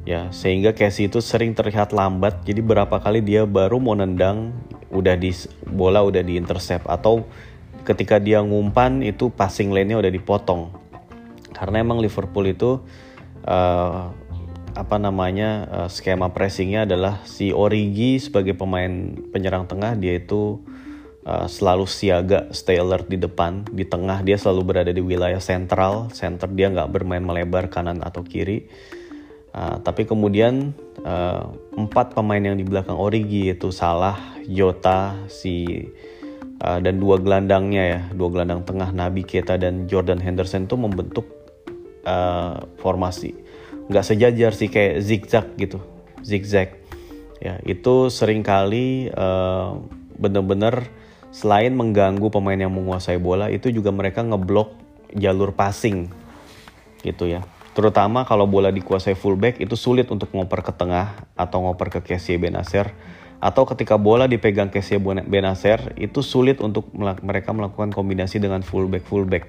Ya, 0.09 0.33
sehingga 0.33 0.73
Kessie 0.73 1.13
itu 1.13 1.21
sering 1.21 1.53
terlihat 1.53 1.93
lambat. 1.93 2.45
Jadi 2.45 2.65
berapa 2.65 2.97
kali 2.97 3.21
dia 3.21 3.45
baru 3.45 3.77
mau 3.77 3.93
nendang 3.93 4.57
udah 4.89 5.21
di 5.21 5.37
bola 5.69 6.01
udah 6.01 6.25
di 6.25 6.41
intercept 6.41 6.89
atau 6.89 7.29
ketika 7.83 8.19
dia 8.19 8.43
ngumpan 8.43 9.03
itu 9.03 9.31
passing 9.31 9.71
lane-nya 9.75 9.99
udah 9.99 10.13
dipotong. 10.13 10.71
Karena 11.53 11.83
emang 11.83 11.99
Liverpool 11.99 12.47
itu 12.47 12.79
uh, 13.47 14.13
apa 14.79 14.97
namanya 15.01 15.67
uh, 15.67 15.89
skema 15.91 16.31
pressingnya 16.31 16.87
adalah 16.87 17.27
si 17.27 17.51
Origi 17.51 18.23
sebagai 18.23 18.55
pemain 18.55 19.11
penyerang 19.35 19.67
tengah 19.67 19.99
dia 19.99 20.23
itu 20.23 20.63
uh, 21.27 21.51
selalu 21.51 21.91
siaga 21.91 22.47
stay 22.55 22.79
alert 22.79 23.11
di 23.11 23.19
depan 23.19 23.67
di 23.75 23.83
tengah 23.83 24.23
dia 24.23 24.39
selalu 24.39 24.63
berada 24.71 24.93
di 24.95 25.03
wilayah 25.03 25.43
sentral 25.43 26.15
center 26.15 26.47
dia 26.55 26.71
nggak 26.71 26.95
bermain 26.95 27.25
melebar 27.25 27.67
kanan 27.67 28.05
atau 28.07 28.23
kiri. 28.23 28.71
Uh, 29.49 29.81
tapi 29.83 30.05
kemudian 30.07 30.77
uh, 31.03 31.51
empat 31.75 32.15
pemain 32.15 32.39
yang 32.39 32.55
di 32.55 32.63
belakang 32.63 32.95
Origi 32.95 33.51
yaitu 33.51 33.73
Salah 33.73 34.15
Jota 34.47 35.17
si 35.27 35.89
uh, 36.63 36.79
dan 36.83 36.99
dua 36.99 37.19
gelandangnya 37.23 37.85
ya 37.85 38.01
dua 38.15 38.29
gelandang 38.31 38.63
tengah 38.67 38.91
Nabi 38.91 39.23
Keita 39.23 39.59
dan 39.59 39.87
Jordan 39.87 40.19
Henderson 40.23 40.67
itu 40.67 40.77
membentuk 40.79 41.27
uh, 42.07 42.63
formasi. 42.79 43.35
Nggak 43.89 44.05
sejajar 44.05 44.53
sih 44.53 44.69
kayak 44.69 45.01
zigzag 45.01 45.47
gitu 45.57 45.81
zigzag. 46.23 46.77
Ya 47.39 47.63
itu 47.63 48.11
sering 48.11 48.43
kali 48.43 49.09
uh, 49.15 49.79
bener-bener 50.19 50.91
selain 51.31 51.71
mengganggu 51.77 52.27
pemain 52.35 52.59
yang 52.59 52.75
menguasai 52.75 53.21
bola 53.21 53.47
itu 53.53 53.71
juga 53.71 53.95
mereka 53.95 54.27
ngeblok 54.27 54.75
jalur 55.15 55.55
passing 55.55 56.11
gitu 57.07 57.31
ya. 57.31 57.47
Terutama 57.79 58.27
kalau 58.27 58.51
bola 58.51 58.75
dikuasai 58.75 59.15
fullback 59.15 59.63
itu 59.63 59.79
sulit 59.79 60.11
untuk 60.11 60.35
ngoper 60.35 60.67
ke 60.67 60.73
tengah 60.75 61.15
atau 61.39 61.63
ngoper 61.63 61.95
ke 61.95 62.01
Kessie 62.03 62.35
Benacer 62.35 62.91
atau 63.39 63.63
ketika 63.71 63.95
bola 63.95 64.27
dipegang 64.27 64.67
Kessie 64.67 64.99
Benacer 64.99 65.95
itu 65.95 66.27
sulit 66.27 66.59
untuk 66.59 66.91
mereka 66.99 67.55
melakukan 67.55 67.95
kombinasi 67.95 68.43
dengan 68.43 68.67
fullback 68.67 69.07
fullback 69.07 69.45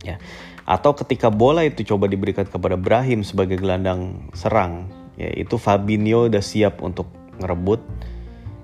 ya. 0.00 0.16
Atau 0.64 0.96
ketika 0.96 1.28
bola 1.28 1.60
itu 1.68 1.84
coba 1.84 2.08
diberikan 2.08 2.48
kepada 2.48 2.80
Brahim 2.80 3.20
sebagai 3.20 3.60
gelandang 3.60 4.32
serang 4.32 4.88
ya 5.20 5.28
itu 5.36 5.60
Fabinho 5.60 6.32
udah 6.32 6.40
siap 6.40 6.80
untuk 6.80 7.12
ngerebut 7.40 7.84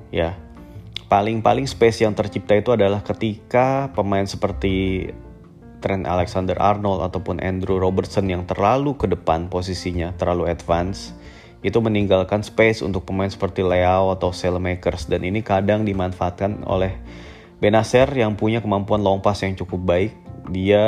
ya. 0.09 0.37
Paling-paling 1.11 1.67
space 1.67 2.07
yang 2.07 2.15
tercipta 2.15 2.55
itu 2.55 2.71
adalah 2.71 3.03
ketika 3.03 3.91
pemain 3.93 4.25
seperti 4.25 5.11
Trent 5.83 6.07
Alexander-Arnold 6.07 7.03
ataupun 7.13 7.43
Andrew 7.43 7.81
Robertson 7.81 8.29
yang 8.31 8.47
terlalu 8.47 8.95
ke 8.95 9.11
depan 9.11 9.49
posisinya 9.51 10.13
terlalu 10.15 10.49
advance 10.49 11.17
itu 11.61 11.77
meninggalkan 11.81 12.41
space 12.41 12.81
untuk 12.81 13.05
pemain 13.05 13.29
seperti 13.29 13.61
Leao 13.61 14.13
atau 14.17 14.33
Sailmakers 14.33 15.09
dan 15.09 15.25
ini 15.25 15.45
kadang 15.45 15.85
dimanfaatkan 15.85 16.65
oleh 16.65 16.97
Benacer 17.61 18.09
yang 18.17 18.41
punya 18.41 18.65
kemampuan 18.65 19.05
long 19.05 19.21
pass 19.21 19.45
yang 19.45 19.53
cukup 19.53 19.85
baik. 19.85 20.17
Dia 20.49 20.81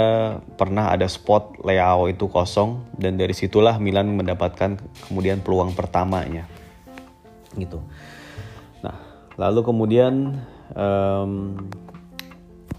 pernah 0.57 0.89
ada 0.89 1.05
spot 1.05 1.61
Leao 1.61 2.09
itu 2.09 2.33
kosong. 2.33 2.89
Dan 2.97 3.21
dari 3.21 3.37
situlah 3.37 3.77
Milan 3.77 4.17
mendapatkan 4.17 4.81
kemudian 5.05 5.45
peluang 5.45 5.77
pertamanya. 5.77 6.49
Gitu. 7.53 7.77
Nah 8.81 8.97
lalu 9.37 9.61
kemudian 9.61 10.41
um, 10.73 11.61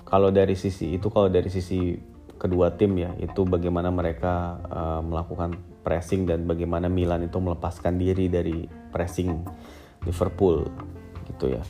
kalau 0.10 0.34
dari 0.34 0.58
sisi 0.58 0.98
itu 0.98 1.14
kalau 1.14 1.30
dari 1.30 1.54
sisi 1.54 1.94
kedua 2.42 2.74
tim 2.74 2.98
ya 2.98 3.14
itu 3.22 3.46
bagaimana 3.46 3.94
mereka 3.94 4.58
uh, 4.74 5.02
melakukan 5.06 5.54
pressing 5.84 6.26
dan 6.26 6.48
bagaimana 6.48 6.88
Milan 6.88 7.28
itu 7.28 7.38
melepaskan 7.38 8.00
diri 8.00 8.32
dari 8.32 8.66
pressing 8.90 9.44
Liverpool 10.08 10.66
gitu 11.28 11.54
ya. 11.54 11.64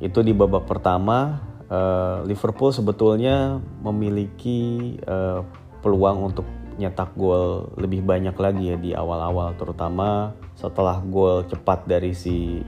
Itu 0.00 0.24
di 0.24 0.32
babak 0.32 0.64
pertama 0.64 1.42
uh, 1.70 2.26
Liverpool 2.26 2.74
sebetulnya 2.74 3.60
memiliki 3.82 4.94
uh, 5.04 5.44
peluang 5.80 6.32
untuk 6.32 6.46
nyetak 6.80 7.12
gol 7.12 7.68
lebih 7.76 8.00
banyak 8.00 8.32
lagi 8.32 8.72
ya 8.72 8.76
di 8.80 8.90
awal-awal 8.96 9.52
terutama 9.60 10.32
setelah 10.56 10.96
gol 11.04 11.44
cepat 11.44 11.84
dari 11.84 12.16
si 12.16 12.64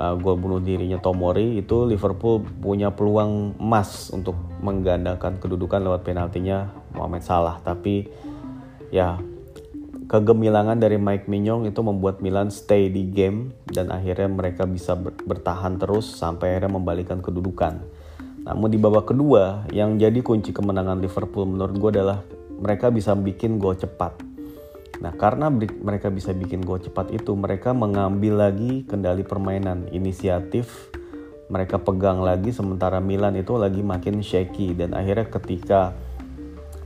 uh, 0.00 0.16
gol 0.16 0.40
bunuh 0.40 0.56
dirinya 0.56 0.96
Tomori 0.96 1.60
itu 1.60 1.84
Liverpool 1.84 2.40
punya 2.40 2.88
peluang 2.88 3.60
emas 3.60 4.08
untuk 4.08 4.40
menggandakan 4.64 5.36
kedudukan 5.36 5.84
lewat 5.84 6.00
penaltinya 6.00 6.72
Mohamed 6.96 7.20
Salah 7.20 7.60
tapi 7.60 8.08
ya 8.88 9.20
kegemilangan 10.10 10.82
dari 10.82 10.98
Mike 10.98 11.30
Mignon 11.30 11.70
itu 11.70 11.86
membuat 11.86 12.18
Milan 12.18 12.50
stay 12.50 12.90
di 12.90 13.06
game 13.14 13.54
dan 13.70 13.94
akhirnya 13.94 14.26
mereka 14.26 14.66
bisa 14.66 14.98
bertahan 14.98 15.78
terus 15.78 16.10
sampai 16.18 16.58
akhirnya 16.58 16.74
membalikan 16.82 17.22
kedudukan. 17.22 17.78
Namun 18.42 18.74
di 18.74 18.78
babak 18.82 19.14
kedua 19.14 19.70
yang 19.70 20.02
jadi 20.02 20.18
kunci 20.18 20.50
kemenangan 20.50 20.98
Liverpool 20.98 21.46
menurut 21.46 21.78
gue 21.78 21.90
adalah 22.02 22.26
mereka 22.58 22.90
bisa 22.90 23.14
bikin 23.14 23.62
gol 23.62 23.78
cepat. 23.78 24.18
Nah 24.98 25.14
karena 25.14 25.46
mereka 25.78 26.10
bisa 26.10 26.34
bikin 26.34 26.66
gol 26.66 26.82
cepat 26.82 27.14
itu 27.14 27.30
mereka 27.38 27.70
mengambil 27.70 28.50
lagi 28.50 28.82
kendali 28.90 29.22
permainan, 29.22 29.86
inisiatif 29.94 30.90
mereka 31.50 31.78
pegang 31.78 32.18
lagi 32.18 32.50
sementara 32.50 32.98
Milan 32.98 33.38
itu 33.38 33.54
lagi 33.58 33.82
makin 33.82 34.22
shaky 34.22 34.74
dan 34.74 34.90
akhirnya 34.94 35.26
ketika 35.30 35.94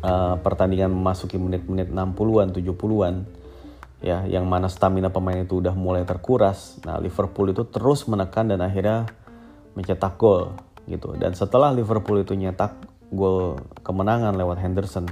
uh, 0.04 0.36
pertandingan 0.44 0.92
memasuki 0.92 1.40
menit-menit 1.40 1.88
60-an, 1.88 2.52
70-an 2.52 3.14
ya 4.04 4.28
yang 4.28 4.44
mana 4.44 4.68
stamina 4.68 5.08
pemain 5.08 5.40
itu 5.40 5.64
udah 5.64 5.72
mulai 5.72 6.04
terkuras. 6.04 6.76
Nah, 6.84 7.00
Liverpool 7.00 7.56
itu 7.56 7.64
terus 7.64 8.04
menekan 8.04 8.52
dan 8.52 8.60
akhirnya 8.60 9.08
mencetak 9.72 10.20
gol 10.20 10.52
gitu. 10.84 11.16
Dan 11.16 11.32
setelah 11.32 11.72
Liverpool 11.72 12.20
itu 12.20 12.36
nyetak 12.36 12.76
gol 13.08 13.56
kemenangan 13.80 14.36
lewat 14.36 14.60
Henderson, 14.60 15.08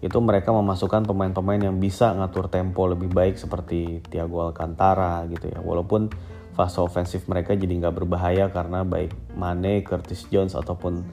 itu 0.00 0.18
mereka 0.18 0.50
memasukkan 0.50 1.04
pemain-pemain 1.04 1.60
yang 1.60 1.76
bisa 1.76 2.16
ngatur 2.16 2.48
tempo 2.48 2.88
lebih 2.88 3.12
baik 3.12 3.36
seperti 3.36 4.00
Thiago 4.08 4.48
Alcantara 4.48 5.28
gitu 5.28 5.52
ya. 5.52 5.60
Walaupun 5.60 6.08
fase 6.56 6.80
ofensif 6.80 7.28
mereka 7.28 7.52
jadi 7.52 7.84
nggak 7.84 8.02
berbahaya 8.02 8.48
karena 8.48 8.84
baik 8.84 9.12
Mane, 9.36 9.84
Curtis 9.84 10.26
Jones 10.32 10.56
ataupun 10.56 11.04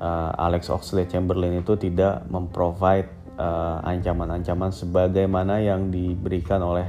uh, 0.00 0.30
Alex 0.36 0.68
Oxlade-Chamberlain 0.68 1.60
itu 1.60 1.76
tidak 1.76 2.24
memprovide 2.28 3.08
uh, 3.40 3.80
ancaman-ancaman 3.84 4.72
sebagaimana 4.72 5.60
yang 5.60 5.88
diberikan 5.92 6.60
oleh 6.60 6.88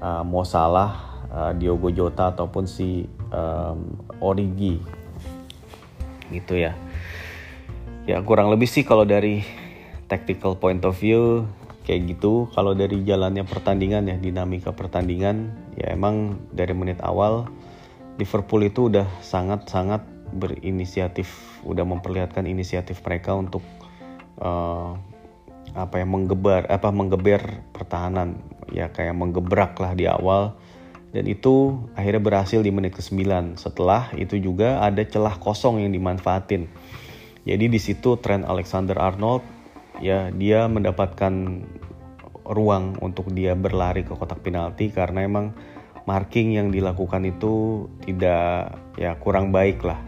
uh, 0.00 0.24
Mo 0.24 0.42
Salah, 0.44 1.22
uh, 1.30 1.52
Diogo 1.56 1.92
Jota 1.92 2.32
ataupun 2.32 2.64
si 2.68 3.04
um, 3.32 4.00
Origi. 4.20 4.80
Gitu 6.32 6.54
ya. 6.56 6.72
Ya 8.08 8.18
kurang 8.24 8.50
lebih 8.50 8.66
sih 8.66 8.82
kalau 8.82 9.04
dari 9.04 9.44
tactical 10.10 10.58
point 10.58 10.82
of 10.82 10.98
view 10.98 11.46
kayak 11.86 12.16
gitu. 12.16 12.48
Kalau 12.56 12.74
dari 12.74 13.02
jalannya 13.06 13.46
pertandingan 13.46 14.08
ya 14.08 14.16
dinamika 14.18 14.74
pertandingan 14.74 15.52
ya 15.78 15.94
emang 15.94 16.40
dari 16.50 16.74
menit 16.74 16.98
awal 17.04 17.46
Liverpool 18.20 18.60
itu 18.66 18.92
udah 18.92 19.08
sangat-sangat 19.24 20.04
berinisiatif 20.32 21.60
udah 21.66 21.84
memperlihatkan 21.84 22.46
inisiatif 22.46 23.02
mereka 23.04 23.36
untuk 23.36 23.62
uh, 24.40 24.96
apa 25.70 26.02
ya 26.02 26.06
menggebar 26.06 26.66
apa 26.66 26.90
menggeber 26.90 27.62
pertahanan 27.70 28.42
ya 28.74 28.90
kayak 28.90 29.14
menggebrak 29.14 29.78
lah 29.78 29.94
di 29.94 30.10
awal 30.10 30.58
dan 31.10 31.26
itu 31.26 31.78
akhirnya 31.98 32.22
berhasil 32.22 32.62
di 32.62 32.70
menit 32.70 32.94
ke-9. 32.94 33.58
Setelah 33.58 34.14
itu 34.14 34.38
juga 34.38 34.78
ada 34.78 35.02
celah 35.02 35.34
kosong 35.42 35.82
yang 35.82 35.90
dimanfaatin. 35.90 36.70
Jadi 37.42 37.66
di 37.66 37.80
situ 37.82 38.14
Trent 38.22 38.46
Alexander-Arnold 38.46 39.42
ya 39.98 40.30
dia 40.30 40.70
mendapatkan 40.70 41.66
ruang 42.46 42.98
untuk 43.02 43.30
dia 43.34 43.58
berlari 43.58 44.06
ke 44.06 44.14
kotak 44.14 44.42
penalti 44.42 44.90
karena 44.90 45.26
emang 45.26 45.54
marking 46.06 46.54
yang 46.54 46.70
dilakukan 46.70 47.26
itu 47.26 47.86
tidak 48.06 48.78
ya 48.94 49.18
kurang 49.18 49.50
baik 49.50 49.82
lah. 49.82 49.98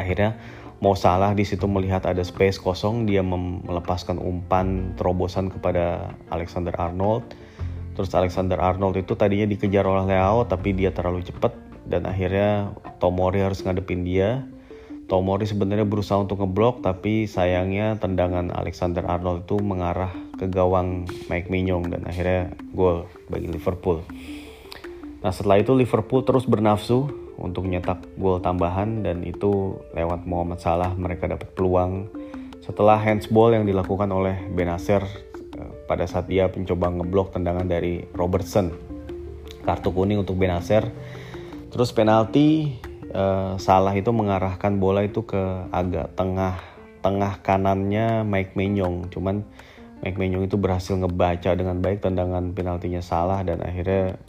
Akhirnya 0.00 0.40
mau 0.80 0.96
salah 0.96 1.36
di 1.36 1.44
situ 1.44 1.68
melihat 1.68 2.08
ada 2.08 2.24
space 2.24 2.56
kosong 2.56 3.04
dia 3.04 3.20
melepaskan 3.20 4.16
umpan 4.16 4.96
terobosan 4.96 5.52
kepada 5.52 6.16
Alexander 6.32 6.72
Arnold 6.80 7.28
Terus 8.00 8.16
Alexander 8.16 8.56
Arnold 8.56 8.96
itu 8.96 9.12
tadinya 9.12 9.44
dikejar 9.44 9.84
oleh 9.84 10.14
Leao 10.14 10.48
tapi 10.48 10.72
dia 10.72 10.88
terlalu 10.88 11.20
cepat 11.26 11.52
dan 11.84 12.08
akhirnya 12.08 12.72
Tomori 12.96 13.44
harus 13.44 13.60
ngadepin 13.60 14.08
dia. 14.08 14.48
Tomori 15.04 15.44
sebenarnya 15.44 15.84
berusaha 15.84 16.16
untuk 16.16 16.40
ngeblok 16.40 16.80
tapi 16.80 17.28
sayangnya 17.28 18.00
tendangan 18.00 18.54
Alexander 18.56 19.04
Arnold 19.04 19.44
itu 19.44 19.60
mengarah 19.60 20.16
ke 20.40 20.48
gawang 20.48 21.04
Mike 21.28 21.52
Mignon 21.52 21.92
dan 21.92 22.08
akhirnya 22.08 22.56
gol 22.72 23.04
bagi 23.28 23.52
Liverpool. 23.52 24.00
Nah 25.20 25.34
setelah 25.34 25.60
itu 25.60 25.76
Liverpool 25.76 26.24
terus 26.24 26.48
bernafsu 26.48 27.10
untuk 27.40 27.64
nyetak 27.66 28.04
gol 28.20 28.38
tambahan 28.38 29.02
dan 29.02 29.24
itu 29.24 29.80
lewat 29.96 30.28
Muhammad 30.28 30.60
Salah 30.60 30.92
mereka 30.94 31.26
dapat 31.26 31.50
peluang 31.56 32.12
setelah 32.60 33.00
handsball 33.00 33.56
yang 33.56 33.64
dilakukan 33.64 34.12
oleh 34.12 34.36
Benacer 34.52 35.02
pada 35.90 36.06
saat 36.06 36.30
dia 36.30 36.46
mencoba 36.46 36.86
ngeblok 36.94 37.34
tendangan 37.34 37.66
dari 37.66 38.06
Robertson. 38.14 38.70
Kartu 39.66 39.90
kuning 39.90 40.22
untuk 40.22 40.38
Benacer. 40.38 40.86
Terus 41.74 41.90
penalti 41.90 42.78
uh, 43.10 43.58
Salah 43.58 43.90
itu 43.98 44.14
mengarahkan 44.14 44.78
bola 44.78 45.02
itu 45.02 45.26
ke 45.26 45.66
agak 45.74 46.14
tengah 46.14 46.62
tengah 47.02 47.42
kanannya 47.42 48.22
Mike 48.28 48.54
Menyong 48.54 49.08
cuman 49.08 49.40
Mike 50.04 50.20
Menyong 50.20 50.44
itu 50.44 50.60
berhasil 50.60 50.92
ngebaca 50.92 51.56
dengan 51.56 51.80
baik 51.80 52.04
tendangan 52.04 52.52
penaltinya 52.52 53.00
salah 53.00 53.40
dan 53.40 53.64
akhirnya 53.64 54.20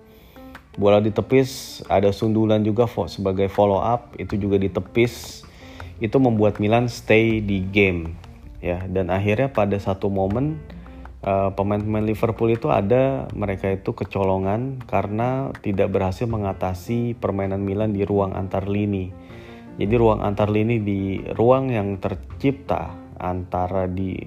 bola 0.79 1.03
ditepis 1.03 1.81
ada 1.91 2.15
sundulan 2.15 2.63
juga 2.63 2.87
sebagai 3.07 3.51
follow 3.51 3.81
up 3.83 4.15
itu 4.15 4.39
juga 4.39 4.55
ditepis. 4.61 5.43
Itu 6.01 6.17
membuat 6.17 6.57
Milan 6.57 6.89
stay 6.89 7.43
di 7.43 7.61
game 7.61 8.17
ya. 8.63 8.85
Dan 8.87 9.13
akhirnya 9.13 9.53
pada 9.53 9.77
satu 9.77 10.09
momen 10.09 10.57
uh, 11.25 11.53
pemain-pemain 11.53 12.05
Liverpool 12.05 12.53
itu 12.53 12.69
ada 12.73 13.29
mereka 13.37 13.69
itu 13.69 13.93
kecolongan 13.93 14.81
karena 14.85 15.53
tidak 15.61 15.93
berhasil 15.93 16.25
mengatasi 16.25 17.17
permainan 17.17 17.61
Milan 17.61 17.93
di 17.93 18.01
ruang 18.05 18.33
antar 18.33 18.65
lini. 18.65 19.13
Jadi 19.77 19.93
ruang 19.97 20.21
antar 20.21 20.49
lini 20.51 20.81
di 20.81 21.21
ruang 21.37 21.71
yang 21.71 21.97
tercipta 21.97 22.93
antara 23.21 23.85
di 23.85 24.17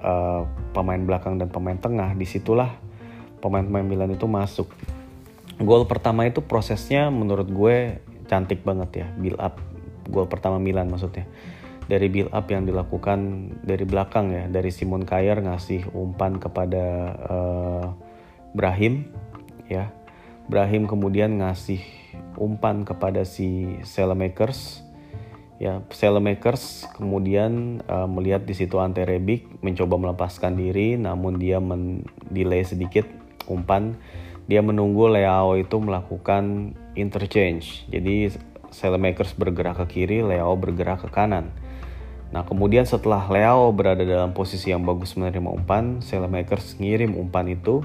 uh, 0.00 0.42
pemain 0.72 1.00
belakang 1.00 1.36
dan 1.36 1.52
pemain 1.52 1.76
tengah 1.76 2.16
di 2.16 2.24
situlah 2.24 2.72
pemain-pemain 3.38 3.86
Milan 3.86 4.10
itu 4.16 4.26
masuk 4.26 4.68
gol 5.58 5.90
pertama 5.90 6.26
itu 6.26 6.38
prosesnya 6.42 7.10
menurut 7.10 7.50
gue 7.50 7.98
cantik 8.30 8.62
banget 8.62 9.04
ya 9.04 9.06
build 9.18 9.40
up. 9.40 9.58
Gol 10.08 10.30
pertama 10.30 10.62
Milan 10.62 10.88
maksudnya. 10.92 11.26
Dari 11.88 12.12
build 12.12 12.30
up 12.36 12.46
yang 12.52 12.68
dilakukan 12.68 13.50
dari 13.64 13.88
belakang 13.88 14.28
ya 14.30 14.44
dari 14.46 14.68
Simon 14.68 15.08
Kjaer 15.08 15.40
ngasih 15.40 15.88
umpan 15.96 16.36
kepada 16.36 16.84
uh, 17.26 17.86
Brahim 18.52 19.08
ya. 19.66 19.90
Brahim 20.48 20.88
kemudian 20.88 21.40
ngasih 21.40 21.80
umpan 22.36 22.84
kepada 22.84 23.24
si 23.24 23.80
Selemakers 23.84 24.84
ya. 25.56 25.80
Selemakers 25.88 26.86
kemudian 26.94 27.82
uh, 27.88 28.06
melihat 28.06 28.44
di 28.44 28.52
situ 28.52 28.78
Ante 28.78 29.08
Rebic 29.08 29.48
mencoba 29.64 29.96
melepaskan 29.96 30.60
diri 30.60 31.00
namun 31.00 31.40
dia 31.40 31.56
mendelay 31.58 32.62
sedikit 32.68 33.08
umpan 33.48 33.96
dia 34.48 34.64
menunggu 34.64 35.12
Leao 35.12 35.60
itu 35.60 35.76
melakukan 35.76 36.72
interchange. 36.96 37.84
Jadi 37.92 38.32
Selemakers 38.68 39.32
bergerak 39.36 39.80
ke 39.84 40.00
kiri, 40.00 40.24
Leao 40.24 40.56
bergerak 40.56 41.04
ke 41.04 41.08
kanan. 41.12 41.52
Nah 42.32 42.44
kemudian 42.44 42.84
setelah 42.84 43.24
Leao 43.28 43.72
berada 43.72 44.04
dalam 44.04 44.32
posisi 44.32 44.72
yang 44.72 44.84
bagus 44.84 45.16
menerima 45.16 45.48
umpan, 45.52 46.00
Selemakers 46.00 46.80
ngirim 46.80 47.16
umpan 47.16 47.48
itu. 47.48 47.84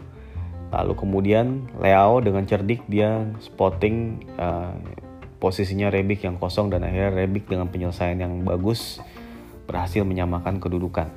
Lalu 0.72 0.93
kemudian 0.98 1.67
Leao 1.77 2.24
dengan 2.24 2.48
cerdik 2.48 2.82
dia 2.89 3.27
spotting 3.43 4.25
uh, 4.39 4.74
posisinya 5.38 5.91
Rebic 5.91 6.24
yang 6.24 6.39
kosong 6.39 6.72
dan 6.72 6.88
akhirnya 6.88 7.12
Rebic 7.12 7.51
dengan 7.51 7.67
penyelesaian 7.67 8.17
yang 8.17 8.48
bagus 8.48 9.03
berhasil 9.67 10.03
menyamakan 10.03 10.60
kedudukan. 10.60 11.12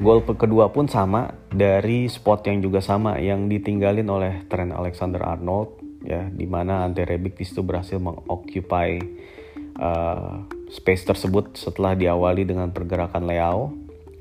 Gol 0.00 0.24
kedua 0.24 0.72
pun 0.72 0.88
sama 0.88 1.36
dari 1.52 2.08
spot 2.08 2.48
yang 2.48 2.64
juga 2.64 2.80
sama 2.80 3.20
yang 3.20 3.50
ditinggalin 3.50 4.08
oleh 4.08 4.48
Trent 4.48 4.72
Alexander-Arnold 4.72 5.82
ya 6.02 6.26
di 6.32 6.46
mana 6.48 6.82
Ante 6.86 7.06
Rebic 7.06 7.38
di 7.38 7.44
situ 7.46 7.62
berhasil 7.62 8.00
mengoccupy 8.00 8.98
uh, 9.78 10.42
space 10.72 11.06
tersebut 11.06 11.54
setelah 11.54 11.94
diawali 11.94 12.48
dengan 12.48 12.72
pergerakan 12.72 13.28
Leao. 13.28 13.76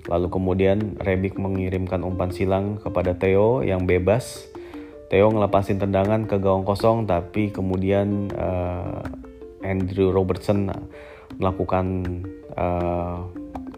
Lalu 0.09 0.27
kemudian 0.33 0.97
Rebic 0.97 1.37
mengirimkan 1.37 2.01
umpan 2.01 2.33
silang 2.33 2.81
kepada 2.81 3.17
Theo 3.17 3.61
yang 3.61 3.85
bebas. 3.85 4.49
Theo 5.09 5.29
ngelepasin 5.29 5.77
tendangan 5.77 6.25
ke 6.25 6.39
gawang 6.39 6.63
kosong 6.63 7.03
tapi 7.05 7.51
kemudian 7.51 8.31
uh, 8.31 9.03
Andrew 9.61 10.09
Robertson 10.09 10.71
melakukan 11.37 11.85
uh, 12.55 13.27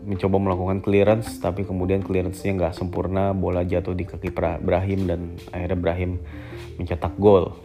mencoba 0.03 0.37
melakukan 0.39 0.79
clearance 0.83 1.39
tapi 1.39 1.63
kemudian 1.63 2.03
clearance-nya 2.03 2.51
nggak 2.59 2.73
sempurna 2.75 3.31
bola 3.31 3.63
jatuh 3.63 3.95
di 3.95 4.03
kaki 4.03 4.35
Brahim 4.35 5.07
dan 5.07 5.21
akhirnya 5.55 5.79
Brahim 5.79 6.11
mencetak 6.75 7.15
gol. 7.17 7.55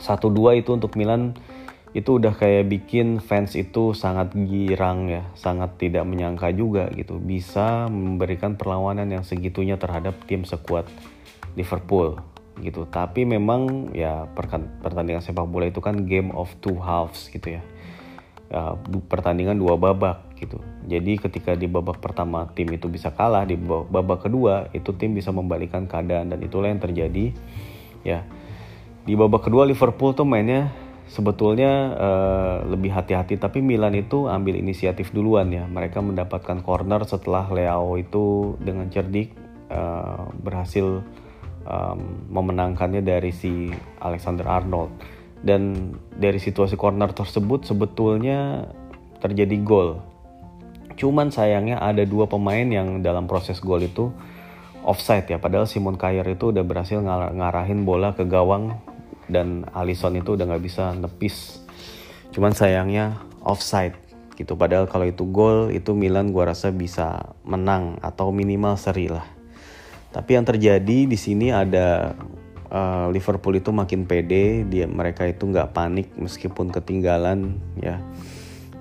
1-2 0.00 0.60
itu 0.64 0.70
untuk 0.74 0.98
Milan 0.98 1.36
itu 1.94 2.18
udah 2.18 2.34
kayak 2.34 2.66
bikin 2.66 3.22
fans 3.22 3.54
itu 3.54 3.94
sangat 3.94 4.34
girang 4.34 5.06
ya 5.06 5.22
sangat 5.38 5.78
tidak 5.78 6.02
menyangka 6.02 6.50
juga 6.50 6.90
gitu 6.90 7.22
bisa 7.22 7.86
memberikan 7.86 8.58
perlawanan 8.58 9.06
yang 9.06 9.22
segitunya 9.22 9.78
terhadap 9.78 10.18
tim 10.26 10.42
sekuat 10.42 10.90
Liverpool 11.54 12.18
gitu. 12.62 12.86
Tapi 12.86 13.26
memang 13.26 13.90
ya 13.94 14.26
pertandingan 14.82 15.22
sepak 15.22 15.46
bola 15.46 15.70
itu 15.70 15.82
kan 15.82 16.06
game 16.06 16.30
of 16.34 16.50
two 16.62 16.74
halves 16.78 17.30
gitu 17.30 17.58
ya. 17.58 17.62
Uh, 18.54 18.76
pertandingan 19.10 19.58
dua 19.58 19.74
babak 19.74 20.33
gitu. 20.44 20.60
Jadi 20.84 21.16
ketika 21.16 21.56
di 21.56 21.64
babak 21.64 21.98
pertama 22.04 22.46
tim 22.52 22.68
itu 22.70 22.86
bisa 22.92 23.10
kalah, 23.10 23.48
di 23.48 23.56
babak 23.58 24.28
kedua 24.28 24.68
itu 24.76 24.92
tim 24.94 25.16
bisa 25.16 25.32
membalikan 25.32 25.88
keadaan 25.88 26.30
dan 26.30 26.38
itulah 26.44 26.68
yang 26.68 26.78
terjadi. 26.78 27.32
Ya, 28.04 28.28
di 29.08 29.16
babak 29.16 29.48
kedua 29.48 29.64
Liverpool 29.64 30.12
tuh 30.12 30.28
mainnya 30.28 30.68
sebetulnya 31.08 31.72
uh, 31.96 32.56
lebih 32.68 32.92
hati-hati 32.92 33.36
tapi 33.36 33.60
Milan 33.60 33.92
itu 33.96 34.28
ambil 34.28 34.60
inisiatif 34.60 35.12
duluan 35.12 35.48
ya. 35.52 35.64
Mereka 35.64 36.04
mendapatkan 36.04 36.60
corner 36.60 37.04
setelah 37.08 37.48
Leao 37.48 37.96
itu 37.96 38.56
dengan 38.60 38.88
cerdik 38.92 39.32
uh, 39.72 40.28
berhasil 40.40 41.00
um, 41.64 41.98
memenangkannya 42.32 43.00
dari 43.00 43.32
si 43.32 43.72
Alexander 44.00 44.44
Arnold 44.48 44.92
dan 45.44 45.92
dari 46.16 46.40
situasi 46.40 46.80
corner 46.80 47.12
tersebut 47.12 47.68
sebetulnya 47.68 48.68
terjadi 49.20 49.56
gol. 49.60 50.00
Cuman 50.94 51.34
sayangnya 51.34 51.82
ada 51.82 52.06
dua 52.06 52.30
pemain 52.30 52.64
yang 52.64 53.02
dalam 53.02 53.26
proses 53.26 53.58
gol 53.58 53.82
itu 53.82 54.14
offside 54.86 55.26
ya. 55.26 55.38
Padahal 55.42 55.66
Simon 55.66 55.98
Kjaer 55.98 56.26
itu 56.28 56.54
udah 56.54 56.62
berhasil 56.62 57.00
ngar 57.00 57.34
ngarahin 57.34 57.82
bola 57.82 58.14
ke 58.14 58.22
gawang 58.28 58.78
dan 59.26 59.64
Alisson 59.72 60.20
itu 60.20 60.36
udah 60.38 60.44
nggak 60.46 60.64
bisa 60.64 60.92
nepis. 60.94 61.64
Cuman 62.30 62.54
sayangnya 62.54 63.18
offside 63.42 63.96
gitu. 64.38 64.54
Padahal 64.54 64.86
kalau 64.86 65.06
itu 65.08 65.26
gol 65.26 65.70
itu 65.74 65.94
Milan 65.94 66.30
gua 66.30 66.54
rasa 66.54 66.70
bisa 66.70 67.34
menang 67.42 67.98
atau 68.02 68.30
minimal 68.30 68.78
seri 68.78 69.10
lah. 69.10 69.26
Tapi 70.14 70.38
yang 70.38 70.46
terjadi 70.46 71.10
di 71.10 71.18
sini 71.18 71.50
ada 71.50 72.14
uh, 72.74 73.06
Liverpool 73.10 73.58
itu 73.58 73.70
makin 73.70 74.06
pede 74.06 74.66
dia 74.66 74.86
mereka 74.90 75.26
itu 75.26 75.46
nggak 75.46 75.70
panik 75.74 76.10
meskipun 76.18 76.74
ketinggalan 76.74 77.58
ya 77.78 78.02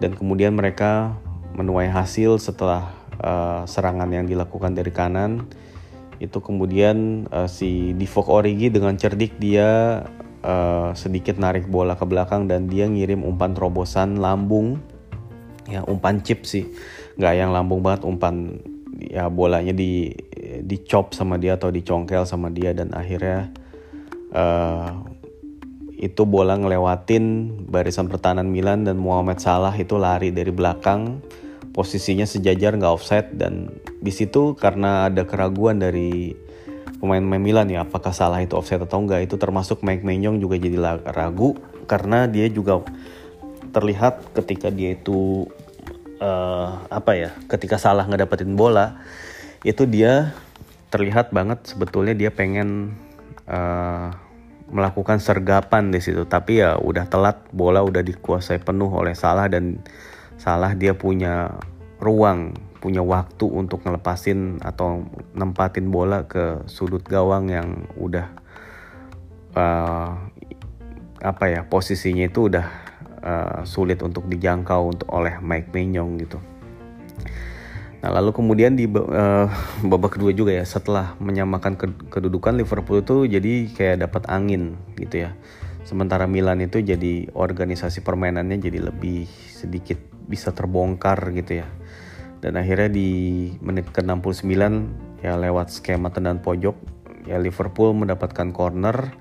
dan 0.02 0.18
kemudian 0.18 0.58
mereka 0.58 1.14
menuai 1.54 1.90
hasil 1.90 2.42
setelah 2.42 2.94
uh, 3.22 3.64
serangan 3.70 4.10
yang 4.10 4.26
dilakukan 4.26 4.74
dari 4.74 4.90
kanan. 4.90 5.46
Itu 6.18 6.42
kemudian 6.42 7.28
uh, 7.30 7.50
si 7.50 7.94
Divock 7.98 8.30
Origi 8.30 8.70
dengan 8.74 8.98
cerdik 8.98 9.38
dia 9.38 10.02
uh, 10.46 10.90
sedikit 10.94 11.38
narik 11.38 11.70
bola 11.70 11.98
ke 11.98 12.06
belakang 12.06 12.50
dan 12.50 12.70
dia 12.70 12.90
ngirim 12.90 13.22
umpan 13.22 13.54
terobosan 13.54 14.18
lambung. 14.18 14.82
Ya 15.70 15.86
umpan 15.86 16.22
chip 16.22 16.44
sih. 16.44 16.68
Nggak 17.16 17.34
yang 17.38 17.50
lambung 17.54 17.82
banget 17.86 18.04
umpan 18.04 18.60
ya 19.00 19.28
bolanya 19.30 19.74
di 19.74 20.14
dicop 20.64 21.18
sama 21.18 21.42
dia 21.42 21.58
atau 21.58 21.74
dicongkel 21.74 22.24
sama 22.24 22.54
dia 22.54 22.72
dan 22.72 22.94
akhirnya 22.94 23.52
uh, 24.32 25.02
itu 26.04 26.28
bola 26.28 26.60
ngelewatin 26.60 27.56
barisan 27.72 28.12
pertahanan 28.12 28.52
Milan 28.52 28.84
dan 28.84 29.00
Muhammad 29.00 29.40
Salah 29.40 29.72
itu 29.76 29.96
lari 29.96 30.36
dari 30.36 30.52
belakang 30.52 31.24
posisinya 31.74 32.30
sejajar 32.30 32.78
nggak 32.78 32.94
offset 32.94 33.34
dan 33.34 33.82
di 34.00 34.14
situ 34.14 34.54
karena 34.54 35.10
ada 35.10 35.26
keraguan 35.26 35.82
dari 35.82 36.38
pemain-pemain 37.02 37.42
Milan 37.42 37.68
ya 37.68 37.84
apakah 37.84 38.14
Salah 38.14 38.40
itu 38.40 38.56
offset 38.56 38.80
atau 38.80 39.02
enggak 39.02 39.26
itu 39.26 39.36
termasuk 39.36 39.82
Mike 39.82 40.06
Maignan 40.06 40.40
juga 40.40 40.56
jadi 40.56 41.02
ragu 41.10 41.58
karena 41.90 42.30
dia 42.30 42.48
juga 42.48 42.86
terlihat 43.74 44.38
ketika 44.38 44.70
dia 44.70 44.94
itu 44.94 45.50
uh, 46.22 46.78
apa 46.94 47.12
ya 47.18 47.30
ketika 47.50 47.82
Salah 47.82 48.06
ngedapetin 48.06 48.54
bola 48.54 49.02
itu 49.66 49.90
dia 49.90 50.32
terlihat 50.94 51.34
banget 51.34 51.74
sebetulnya 51.74 52.14
dia 52.14 52.30
pengen 52.30 52.94
uh, 53.50 54.14
melakukan 54.74 55.22
sergapan 55.22 55.94
di 55.94 56.02
situ. 56.02 56.26
Tapi 56.26 56.66
ya 56.66 56.78
udah 56.82 57.06
telat 57.10 57.46
bola 57.54 57.86
udah 57.86 58.02
dikuasai 58.02 58.62
penuh 58.62 58.90
oleh 58.90 59.14
Salah 59.14 59.46
dan 59.50 59.82
Salah 60.38 60.76
dia 60.76 60.98
punya 60.98 61.56
ruang 62.04 62.52
punya 62.84 63.00
waktu 63.00 63.48
untuk 63.48 63.88
ngelepasin 63.88 64.60
atau 64.60 65.08
nempatin 65.32 65.88
bola 65.88 66.28
ke 66.28 66.68
sudut 66.68 67.00
gawang 67.00 67.48
yang 67.48 67.88
udah 67.96 68.28
uh, 69.56 70.20
apa 71.24 71.46
ya 71.48 71.64
posisinya 71.64 72.28
itu 72.28 72.52
udah 72.52 72.68
uh, 73.24 73.60
sulit 73.64 74.04
untuk 74.04 74.28
dijangkau 74.28 74.92
untuk 74.92 75.08
oleh 75.16 75.40
Mike 75.40 75.72
Maignan 75.72 76.20
gitu. 76.20 76.44
Nah 78.04 78.12
lalu 78.20 78.36
kemudian 78.36 78.76
di 78.76 78.84
uh, 78.84 79.48
babak 79.88 80.20
kedua 80.20 80.36
juga 80.36 80.52
ya 80.52 80.68
setelah 80.68 81.16
menyamakan 81.24 81.80
kedudukan 82.12 82.60
Liverpool 82.60 83.00
itu 83.00 83.32
jadi 83.32 83.72
kayak 83.72 84.04
dapat 84.04 84.28
angin 84.28 84.76
gitu 85.00 85.24
ya. 85.24 85.32
sementara 85.84 86.32
Milan 86.32 86.64
itu 86.64 86.80
jadi 86.80 87.28
organisasi 87.36 88.08
permainannya 88.08 88.56
jadi 88.56 88.88
lebih 88.88 89.28
sedikit 89.28 90.13
bisa 90.28 90.56
terbongkar 90.56 91.32
gitu 91.36 91.64
ya. 91.64 91.68
Dan 92.44 92.60
akhirnya 92.60 92.92
di 92.92 93.10
menit 93.64 93.88
ke 93.96 94.04
69 94.04 95.24
ya 95.24 95.40
lewat 95.40 95.72
skema 95.72 96.12
tendang 96.12 96.44
pojok 96.44 96.76
ya 97.24 97.40
Liverpool 97.40 97.96
mendapatkan 97.96 98.52
corner 98.52 99.16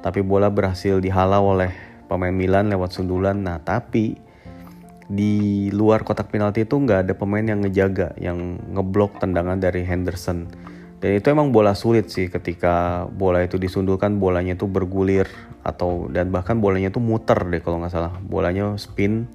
tapi 0.00 0.22
bola 0.22 0.48
berhasil 0.48 1.02
dihalau 1.02 1.58
oleh 1.58 1.74
pemain 2.06 2.32
Milan 2.32 2.70
lewat 2.70 2.94
sundulan. 2.96 3.42
Nah 3.42 3.58
tapi 3.60 4.16
di 5.10 5.66
luar 5.74 6.06
kotak 6.06 6.30
penalti 6.30 6.62
itu 6.62 6.78
nggak 6.78 7.10
ada 7.10 7.14
pemain 7.18 7.42
yang 7.42 7.66
ngejaga 7.66 8.14
yang 8.16 8.62
ngeblok 8.70 9.18
tendangan 9.18 9.58
dari 9.58 9.82
Henderson. 9.82 10.46
Dan 11.00 11.16
itu 11.16 11.32
emang 11.32 11.50
bola 11.50 11.72
sulit 11.72 12.12
sih 12.12 12.28
ketika 12.28 13.08
bola 13.08 13.40
itu 13.42 13.56
disundulkan 13.56 14.20
bolanya 14.20 14.54
itu 14.54 14.68
bergulir 14.68 15.26
atau 15.64 16.12
dan 16.12 16.28
bahkan 16.28 16.60
bolanya 16.60 16.92
itu 16.92 17.00
muter 17.00 17.40
deh 17.50 17.58
kalau 17.58 17.82
nggak 17.82 17.92
salah. 17.92 18.14
Bolanya 18.22 18.78
spin 18.78 19.26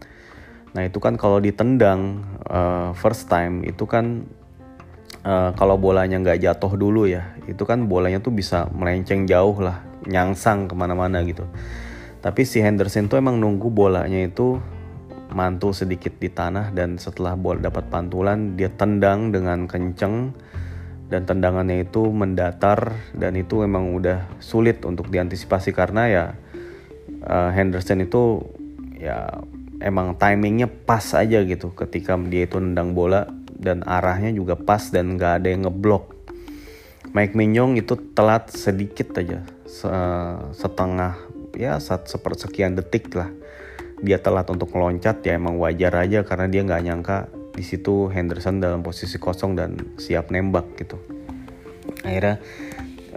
nah 0.76 0.84
itu 0.84 1.00
kan 1.00 1.16
kalau 1.16 1.40
ditendang 1.40 2.28
uh, 2.52 2.92
first 2.92 3.32
time 3.32 3.64
itu 3.64 3.88
kan 3.88 4.28
uh, 5.24 5.56
kalau 5.56 5.80
bolanya 5.80 6.20
nggak 6.20 6.44
jatuh 6.44 6.76
dulu 6.76 7.08
ya 7.08 7.34
itu 7.48 7.64
kan 7.64 7.88
bolanya 7.88 8.20
tuh 8.20 8.36
bisa 8.36 8.68
melenceng 8.76 9.24
jauh 9.24 9.56
lah 9.64 9.82
nyangsang 10.06 10.70
ke 10.70 10.74
mana-mana 10.78 11.26
gitu. 11.26 11.50
Tapi 12.22 12.42
si 12.42 12.62
Henderson 12.62 13.06
tuh 13.06 13.22
emang 13.22 13.38
nunggu 13.38 13.70
bolanya 13.70 14.18
itu 14.22 14.58
mantul 15.34 15.74
sedikit 15.74 16.14
di 16.18 16.30
tanah 16.30 16.74
dan 16.74 16.98
setelah 17.02 17.34
bola 17.38 17.70
dapat 17.70 17.90
pantulan 17.90 18.58
dia 18.58 18.70
tendang 18.70 19.34
dengan 19.34 19.66
kenceng 19.66 20.34
dan 21.06 21.22
tendangannya 21.30 21.86
itu 21.86 22.10
mendatar 22.10 22.98
dan 23.14 23.38
itu 23.38 23.62
memang 23.62 23.94
udah 23.94 24.26
sulit 24.42 24.82
untuk 24.86 25.14
diantisipasi 25.14 25.70
karena 25.70 26.04
ya 26.10 26.26
uh, 27.30 27.54
Henderson 27.54 28.02
itu 28.02 28.42
ya 28.98 29.30
emang 29.86 30.18
timingnya 30.18 30.66
pas 30.66 31.06
aja 31.14 31.46
gitu. 31.46 31.70
Ketika 31.78 32.18
dia 32.18 32.50
itu 32.50 32.58
nendang 32.58 32.98
bola 32.98 33.30
dan 33.54 33.86
arahnya 33.86 34.34
juga 34.34 34.58
pas 34.58 34.82
dan 34.90 35.14
nggak 35.14 35.34
ada 35.40 35.48
yang 35.54 35.70
ngeblok. 35.70 36.18
Mike 37.14 37.38
Mignon 37.38 37.78
itu 37.78 37.94
telat 38.18 38.50
sedikit 38.50 39.14
aja. 39.22 39.46
Setengah 40.58 41.22
ya 41.54 41.78
saat 41.78 42.10
sepersekian 42.10 42.74
detik 42.74 43.14
lah. 43.14 43.30
Dia 44.02 44.18
telat 44.20 44.50
untuk 44.50 44.74
meloncat 44.74 45.22
ya 45.22 45.38
emang 45.38 45.62
wajar 45.62 45.94
aja 46.02 46.26
karena 46.26 46.50
dia 46.50 46.66
nggak 46.66 46.84
nyangka 46.84 47.18
di 47.56 47.64
situ 47.64 48.12
Henderson 48.12 48.60
dalam 48.60 48.84
posisi 48.84 49.16
kosong 49.22 49.56
dan 49.56 49.96
siap 49.96 50.34
nembak 50.34 50.76
gitu. 50.76 51.00
Akhirnya 52.04 52.42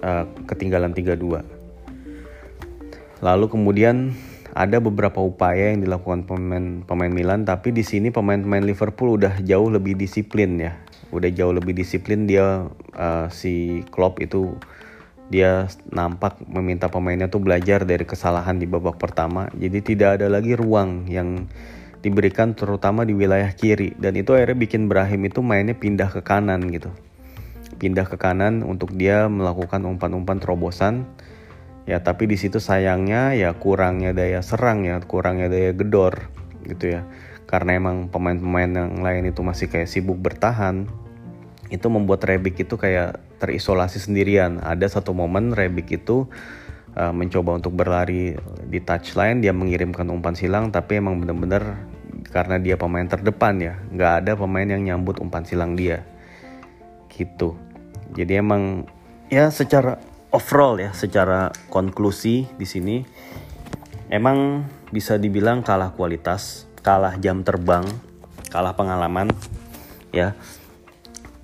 uh, 0.04 0.24
ketinggalan 0.46 0.94
3-2 0.94 1.58
lalu 3.18 3.50
kemudian 3.50 4.14
ada 4.58 4.82
beberapa 4.82 5.22
upaya 5.22 5.70
yang 5.70 5.86
dilakukan 5.86 6.26
pemain 6.26 6.82
pemain 6.82 7.12
Milan 7.14 7.46
tapi 7.46 7.70
di 7.70 7.86
sini 7.86 8.10
pemain-pemain 8.10 8.66
Liverpool 8.66 9.14
udah 9.14 9.38
jauh 9.46 9.70
lebih 9.70 9.94
disiplin 9.94 10.58
ya. 10.58 10.74
Udah 11.14 11.30
jauh 11.30 11.54
lebih 11.54 11.78
disiplin 11.78 12.26
dia 12.26 12.66
uh, 12.98 13.26
si 13.30 13.86
Klopp 13.94 14.18
itu 14.18 14.58
dia 15.30 15.70
nampak 15.94 16.42
meminta 16.50 16.90
pemainnya 16.90 17.30
tuh 17.30 17.38
belajar 17.38 17.86
dari 17.86 18.02
kesalahan 18.02 18.58
di 18.58 18.66
babak 18.66 18.98
pertama. 18.98 19.46
Jadi 19.54 19.94
tidak 19.94 20.18
ada 20.18 20.26
lagi 20.26 20.58
ruang 20.58 21.06
yang 21.06 21.46
diberikan 22.02 22.58
terutama 22.58 23.06
di 23.06 23.14
wilayah 23.14 23.54
kiri. 23.54 23.94
Dan 23.94 24.18
itu 24.18 24.34
akhirnya 24.34 24.58
bikin 24.58 24.90
Brahim 24.90 25.22
itu 25.30 25.38
mainnya 25.38 25.78
pindah 25.78 26.10
ke 26.10 26.26
kanan 26.26 26.66
gitu. 26.74 26.90
Pindah 27.78 28.10
ke 28.10 28.18
kanan 28.18 28.66
untuk 28.66 28.90
dia 28.98 29.30
melakukan 29.30 29.86
umpan-umpan 29.86 30.42
terobosan 30.42 31.06
ya 31.88 32.04
tapi 32.04 32.28
di 32.28 32.36
situ 32.36 32.60
sayangnya 32.60 33.32
ya 33.32 33.56
kurangnya 33.56 34.12
daya 34.12 34.44
serang 34.44 34.84
ya 34.84 35.00
kurangnya 35.00 35.48
daya 35.48 35.72
gedor 35.72 36.28
gitu 36.68 37.00
ya. 37.00 37.02
Karena 37.48 37.80
emang 37.80 38.12
pemain-pemain 38.12 38.68
yang 38.68 39.00
lain 39.00 39.32
itu 39.32 39.40
masih 39.40 39.72
kayak 39.72 39.88
sibuk 39.88 40.20
bertahan 40.20 40.84
itu 41.72 41.86
membuat 41.88 42.24
Rebic 42.24 42.60
itu 42.60 42.76
kayak 42.76 43.20
terisolasi 43.40 44.00
sendirian. 44.00 44.60
Ada 44.60 45.00
satu 45.00 45.16
momen 45.16 45.56
Rebic 45.56 45.88
itu 46.04 46.28
uh, 46.92 47.12
mencoba 47.12 47.56
untuk 47.56 47.72
berlari 47.72 48.36
di 48.68 48.80
touchline 48.84 49.40
dia 49.40 49.56
mengirimkan 49.56 50.08
umpan 50.12 50.36
silang 50.36 50.68
tapi 50.68 51.00
emang 51.00 51.24
bener-bener 51.24 51.80
karena 52.28 52.60
dia 52.60 52.76
pemain 52.76 53.08
terdepan 53.08 53.56
ya 53.56 53.74
nggak 53.94 54.12
ada 54.24 54.32
pemain 54.36 54.68
yang 54.68 54.84
nyambut 54.84 55.20
umpan 55.20 55.48
silang 55.48 55.72
dia. 55.72 56.04
Gitu. 57.08 57.56
Jadi 58.12 58.40
emang 58.40 58.84
ya 59.28 59.52
secara 59.52 60.00
overall 60.32 60.76
ya 60.80 60.90
secara 60.92 61.52
konklusi 61.72 62.48
di 62.56 62.66
sini 62.68 62.96
emang 64.12 64.68
bisa 64.92 65.16
dibilang 65.20 65.60
kalah 65.64 65.92
kualitas 65.92 66.68
kalah 66.80 67.16
jam 67.20 67.44
terbang 67.44 67.84
kalah 68.48 68.72
pengalaman 68.72 69.28
ya 70.12 70.32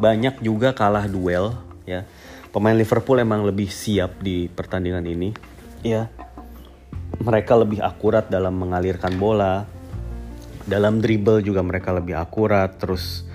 banyak 0.00 0.40
juga 0.40 0.72
kalah 0.72 1.06
duel 1.08 1.56
ya 1.84 2.08
pemain 2.54 2.78
Liverpool 2.78 3.18
emang 3.18 3.42
lebih 3.42 3.66
siap 3.66 4.22
di 4.22 4.46
pertandingan 4.46 5.02
ini. 5.10 5.34
Ya, 5.82 6.06
mereka 7.18 7.58
lebih 7.58 7.82
akurat 7.82 8.30
dalam 8.30 8.54
mengalirkan 8.54 9.18
bola, 9.18 9.66
dalam 10.62 11.02
dribble 11.02 11.42
juga 11.42 11.66
mereka 11.66 11.90
lebih 11.90 12.14
akurat. 12.14 12.78
Terus 12.78 13.26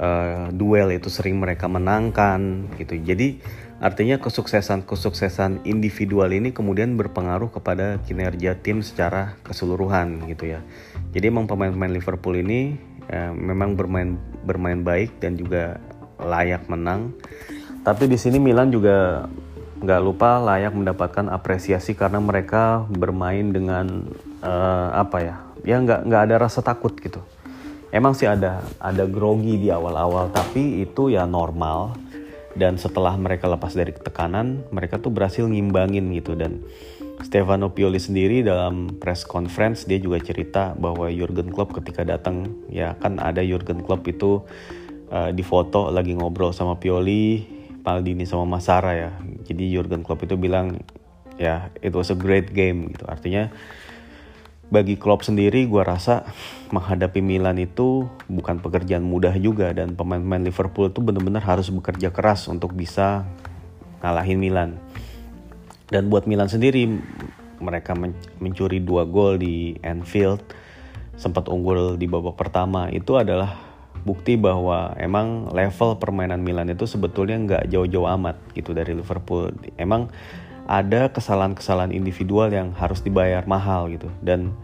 uh, 0.00 0.48
duel 0.56 0.96
itu 0.96 1.12
sering 1.12 1.36
mereka 1.36 1.68
menangkan 1.68 2.72
gitu. 2.80 2.96
Jadi 2.96 3.44
artinya 3.76 4.16
kesuksesan-kesuksesan 4.16 5.68
individual 5.68 6.32
ini 6.32 6.52
kemudian 6.52 6.96
berpengaruh 6.96 7.52
kepada 7.52 8.00
kinerja 8.08 8.56
tim 8.56 8.80
secara 8.80 9.36
keseluruhan 9.44 10.24
gitu 10.32 10.56
ya. 10.56 10.60
Jadi 11.12 11.28
emang 11.28 11.44
pemain-pemain 11.44 11.92
Liverpool 11.92 12.40
ini 12.40 12.80
uh, 13.12 13.32
memang 13.36 13.76
bermain 13.76 14.16
bermain 14.48 14.80
baik 14.80 15.20
dan 15.20 15.36
juga 15.36 15.76
layak 16.16 16.64
menang. 16.72 17.12
Tapi 17.84 18.08
di 18.08 18.16
sini 18.16 18.40
Milan 18.40 18.72
juga 18.72 19.28
nggak 19.76 20.00
lupa 20.00 20.40
layak 20.40 20.72
mendapatkan 20.72 21.28
apresiasi 21.28 21.92
karena 21.92 22.16
mereka 22.16 22.88
bermain 22.88 23.52
dengan 23.52 24.08
uh, 24.40 24.88
apa 24.96 25.18
ya 25.20 25.36
ya 25.68 25.76
nggak 25.84 26.08
nggak 26.08 26.22
ada 26.32 26.36
rasa 26.48 26.64
takut 26.64 26.96
gitu. 26.96 27.20
Emang 27.92 28.16
sih 28.16 28.26
ada 28.26 28.64
ada 28.80 29.04
grogi 29.04 29.60
di 29.60 29.68
awal-awal 29.68 30.32
tapi 30.32 30.80
itu 30.80 31.12
ya 31.12 31.28
normal 31.28 32.05
dan 32.56 32.80
setelah 32.80 33.14
mereka 33.20 33.46
lepas 33.46 33.76
dari 33.76 33.92
tekanan 33.92 34.64
mereka 34.72 34.96
tuh 34.96 35.12
berhasil 35.12 35.44
ngimbangin 35.44 36.08
gitu 36.16 36.32
dan 36.32 36.64
Stefano 37.20 37.72
Pioli 37.72 37.96
sendiri 37.96 38.44
dalam 38.44 39.00
press 39.00 39.24
conference 39.24 39.88
dia 39.88 39.96
juga 39.96 40.20
cerita 40.20 40.76
bahwa 40.76 41.08
Jurgen 41.08 41.48
Klopp 41.48 41.76
ketika 41.80 42.04
datang 42.04 42.48
ya 42.68 42.92
kan 43.00 43.16
ada 43.16 43.40
Jurgen 43.40 43.80
Klopp 43.80 44.04
itu 44.04 44.44
uh, 45.08 45.32
di 45.32 45.40
foto 45.40 45.88
lagi 45.88 46.12
ngobrol 46.12 46.52
sama 46.52 46.76
Pioli 46.76 47.56
Maldini 47.86 48.26
sama 48.26 48.58
Masara 48.58 48.92
ya. 48.98 49.10
Jadi 49.46 49.70
Jurgen 49.70 50.02
Klopp 50.02 50.26
itu 50.26 50.34
bilang 50.34 50.82
ya 51.38 51.70
it 51.80 51.94
was 51.94 52.10
a 52.10 52.18
great 52.18 52.50
game 52.50 52.90
gitu. 52.90 53.06
Artinya 53.06 53.48
bagi 54.66 54.98
Klopp 54.98 55.22
sendiri 55.22 55.70
gue 55.70 55.82
rasa 55.82 56.26
menghadapi 56.74 57.22
Milan 57.22 57.58
itu 57.62 58.10
bukan 58.26 58.58
pekerjaan 58.58 59.06
mudah 59.06 59.34
juga 59.38 59.70
dan 59.70 59.94
pemain-pemain 59.94 60.42
Liverpool 60.42 60.90
itu 60.90 60.98
benar-benar 60.98 61.42
harus 61.46 61.70
bekerja 61.70 62.10
keras 62.10 62.50
untuk 62.50 62.74
bisa 62.74 63.22
ngalahin 64.02 64.42
Milan. 64.42 64.70
Dan 65.86 66.10
buat 66.10 66.26
Milan 66.26 66.50
sendiri 66.50 66.90
mereka 67.62 67.94
mencuri 68.42 68.82
dua 68.82 69.06
gol 69.06 69.38
di 69.38 69.78
Anfield 69.86 70.42
sempat 71.16 71.48
unggul 71.48 71.96
di 71.96 72.04
babak 72.04 72.36
pertama 72.36 72.92
itu 72.92 73.16
adalah 73.16 73.56
bukti 74.04 74.36
bahwa 74.36 74.92
emang 75.00 75.50
level 75.50 75.96
permainan 75.98 76.44
Milan 76.44 76.70
itu 76.70 76.84
sebetulnya 76.86 77.38
nggak 77.42 77.64
jauh-jauh 77.72 78.06
amat 78.18 78.36
gitu 78.54 78.70
dari 78.76 78.94
Liverpool. 78.94 79.50
Emang 79.74 80.12
ada 80.66 81.10
kesalahan-kesalahan 81.10 81.94
individual 81.94 82.50
yang 82.50 82.74
harus 82.74 83.00
dibayar 83.02 83.46
mahal 83.46 83.86
gitu 83.90 84.10
dan 84.22 84.54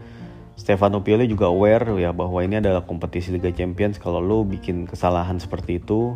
Stefano 0.53 1.01
Pioli 1.01 1.25
juga 1.25 1.49
aware 1.49 1.89
ya 1.97 2.13
bahwa 2.13 2.39
ini 2.45 2.61
adalah 2.61 2.85
kompetisi 2.85 3.33
Liga 3.33 3.49
Champions 3.49 3.97
kalau 3.97 4.21
lo 4.21 4.45
bikin 4.45 4.85
kesalahan 4.85 5.41
seperti 5.41 5.81
itu 5.81 6.15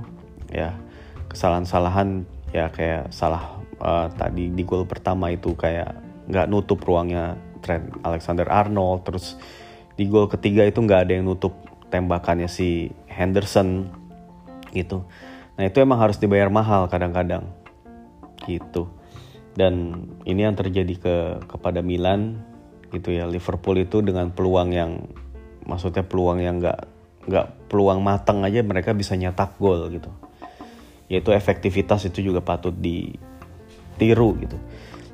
ya 0.54 0.78
kesalahan-kesalahan 1.28 2.24
ya 2.56 2.72
kayak 2.72 3.12
salah 3.12 3.60
uh, 3.82 4.08
tadi 4.14 4.54
di 4.54 4.64
gol 4.64 4.88
pertama 4.88 5.34
itu 5.34 5.58
kayak 5.58 5.96
nggak 6.30 6.48
nutup 6.48 6.80
ruangnya 6.84 7.36
Trent 7.60 7.92
Alexander 8.06 8.48
Arnold 8.48 9.04
terus 9.08 9.36
di 9.98 10.06
gol 10.06 10.30
ketiga 10.30 10.64
itu 10.64 10.80
nggak 10.80 11.10
ada 11.10 11.12
yang 11.18 11.26
nutup 11.26 11.58
tembakannya 11.90 12.52
si 12.52 12.92
Henderson 13.08 13.90
gitu. 14.76 15.08
Nah 15.58 15.64
itu 15.66 15.78
emang 15.82 15.98
harus 15.98 16.22
dibayar 16.22 16.52
mahal 16.52 16.86
kadang-kadang 16.92 17.50
gitu. 18.46 18.92
Dan 19.58 20.06
ini 20.30 20.46
yang 20.46 20.54
terjadi 20.54 20.94
ke 21.02 21.16
kepada 21.50 21.82
Milan 21.82 22.46
gitu 22.94 23.10
ya. 23.10 23.26
Liverpool 23.26 23.82
itu 23.82 24.06
dengan 24.06 24.30
peluang 24.30 24.70
yang 24.70 25.10
maksudnya 25.66 26.06
peluang 26.06 26.38
yang 26.38 26.62
nggak 26.62 26.80
nggak 27.28 27.48
peluang 27.68 28.00
matang 28.00 28.46
aja 28.46 28.62
mereka 28.62 28.94
bisa 28.94 29.18
nyetak 29.18 29.58
gol 29.58 29.90
gitu. 29.90 30.14
Yaitu 31.10 31.34
efektivitas 31.34 32.06
itu 32.06 32.22
juga 32.22 32.46
patut 32.46 32.76
ditiru 32.78 34.38
gitu. 34.38 34.58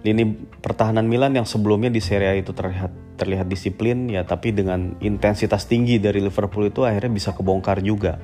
lini 0.03 0.35
pertahanan 0.59 1.07
Milan 1.07 1.31
yang 1.31 1.47
sebelumnya 1.47 1.87
di 1.87 2.03
Serie 2.03 2.27
A 2.27 2.35
itu 2.35 2.51
terlihat 2.51 2.91
terlihat 3.15 3.47
disiplin 3.47 4.11
ya 4.11 4.27
tapi 4.27 4.51
dengan 4.51 4.99
intensitas 4.99 5.63
tinggi 5.63 5.95
dari 5.95 6.19
Liverpool 6.19 6.67
itu 6.67 6.83
akhirnya 6.83 7.07
bisa 7.07 7.31
kebongkar 7.31 7.79
juga. 7.79 8.19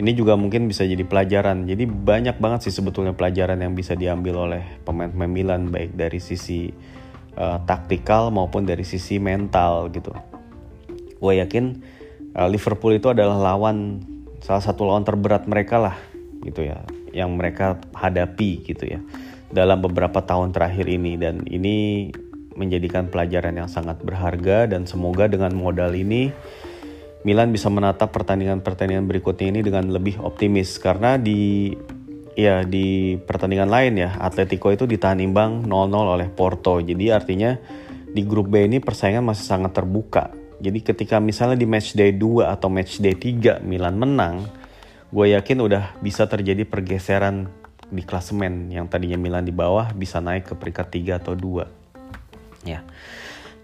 Ini 0.00 0.16
juga 0.16 0.32
mungkin 0.32 0.64
bisa 0.64 0.88
jadi 0.88 1.04
pelajaran. 1.04 1.68
Jadi 1.68 1.84
banyak 1.84 2.40
banget 2.40 2.64
sih 2.64 2.72
sebetulnya 2.72 3.12
pelajaran 3.12 3.60
yang 3.60 3.76
bisa 3.76 3.92
diambil 3.92 4.48
oleh 4.48 4.64
pemain-pemain 4.88 5.28
Milan 5.28 5.68
baik 5.68 5.92
dari 5.92 6.16
sisi 6.16 6.72
uh, 7.36 7.60
taktikal 7.68 8.32
maupun 8.32 8.64
dari 8.64 8.80
sisi 8.80 9.20
mental 9.20 9.92
gitu. 9.92 10.16
Gue 11.20 11.36
yakin 11.44 11.84
uh, 12.32 12.48
Liverpool 12.48 12.96
itu 12.96 13.12
adalah 13.12 13.36
lawan 13.36 14.00
salah 14.40 14.64
satu 14.64 14.88
lawan 14.88 15.04
terberat 15.04 15.44
mereka 15.44 15.76
lah 15.76 15.96
gitu 16.40 16.64
ya 16.64 16.80
yang 17.12 17.36
mereka 17.36 17.76
hadapi 17.92 18.64
gitu 18.64 18.88
ya 18.88 19.00
dalam 19.52 19.84
beberapa 19.84 20.24
tahun 20.24 20.56
terakhir 20.56 20.88
ini 20.88 21.20
dan 21.20 21.44
ini 21.44 22.08
menjadikan 22.56 23.12
pelajaran 23.12 23.56
yang 23.56 23.68
sangat 23.68 24.00
berharga 24.00 24.70
dan 24.70 24.88
semoga 24.88 25.28
dengan 25.28 25.52
modal 25.52 25.92
ini 25.92 26.32
Milan 27.20 27.52
bisa 27.52 27.68
menatap 27.68 28.12
pertandingan-pertandingan 28.16 29.04
berikutnya 29.04 29.52
ini 29.52 29.60
dengan 29.60 29.92
lebih 29.92 30.24
optimis 30.24 30.80
karena 30.80 31.20
di 31.20 31.72
ya 32.32 32.64
di 32.64 33.20
pertandingan 33.20 33.68
lain 33.68 34.00
ya 34.00 34.16
Atletico 34.16 34.72
itu 34.72 34.88
ditahan 34.88 35.20
imbang 35.20 35.68
0-0 35.68 36.16
oleh 36.16 36.28
Porto. 36.32 36.80
Jadi 36.80 37.12
artinya 37.12 37.52
di 38.10 38.24
grup 38.24 38.48
B 38.48 38.64
ini 38.64 38.80
persaingan 38.80 39.20
masih 39.20 39.44
sangat 39.44 39.76
terbuka. 39.76 40.32
Jadi 40.60 40.80
ketika 40.80 41.20
misalnya 41.20 41.60
di 41.60 41.68
match 41.68 41.92
day 41.92 42.16
2 42.16 42.48
atau 42.48 42.68
match 42.72 43.00
day 43.04 43.16
3 43.16 43.64
Milan 43.64 43.96
menang, 43.96 44.48
gue 45.10 45.26
yakin 45.36 45.58
udah 45.60 46.00
bisa 46.00 46.24
terjadi 46.24 46.64
pergeseran 46.64 47.48
di 47.90 48.06
klasemen 48.06 48.70
yang 48.70 48.86
tadinya 48.86 49.18
Milan 49.18 49.42
di 49.42 49.50
bawah 49.50 49.90
bisa 49.92 50.22
naik 50.22 50.52
ke 50.52 50.54
peringkat 50.54 50.86
3 50.94 51.20
atau 51.20 51.34
2 51.34 52.68
ya 52.70 52.86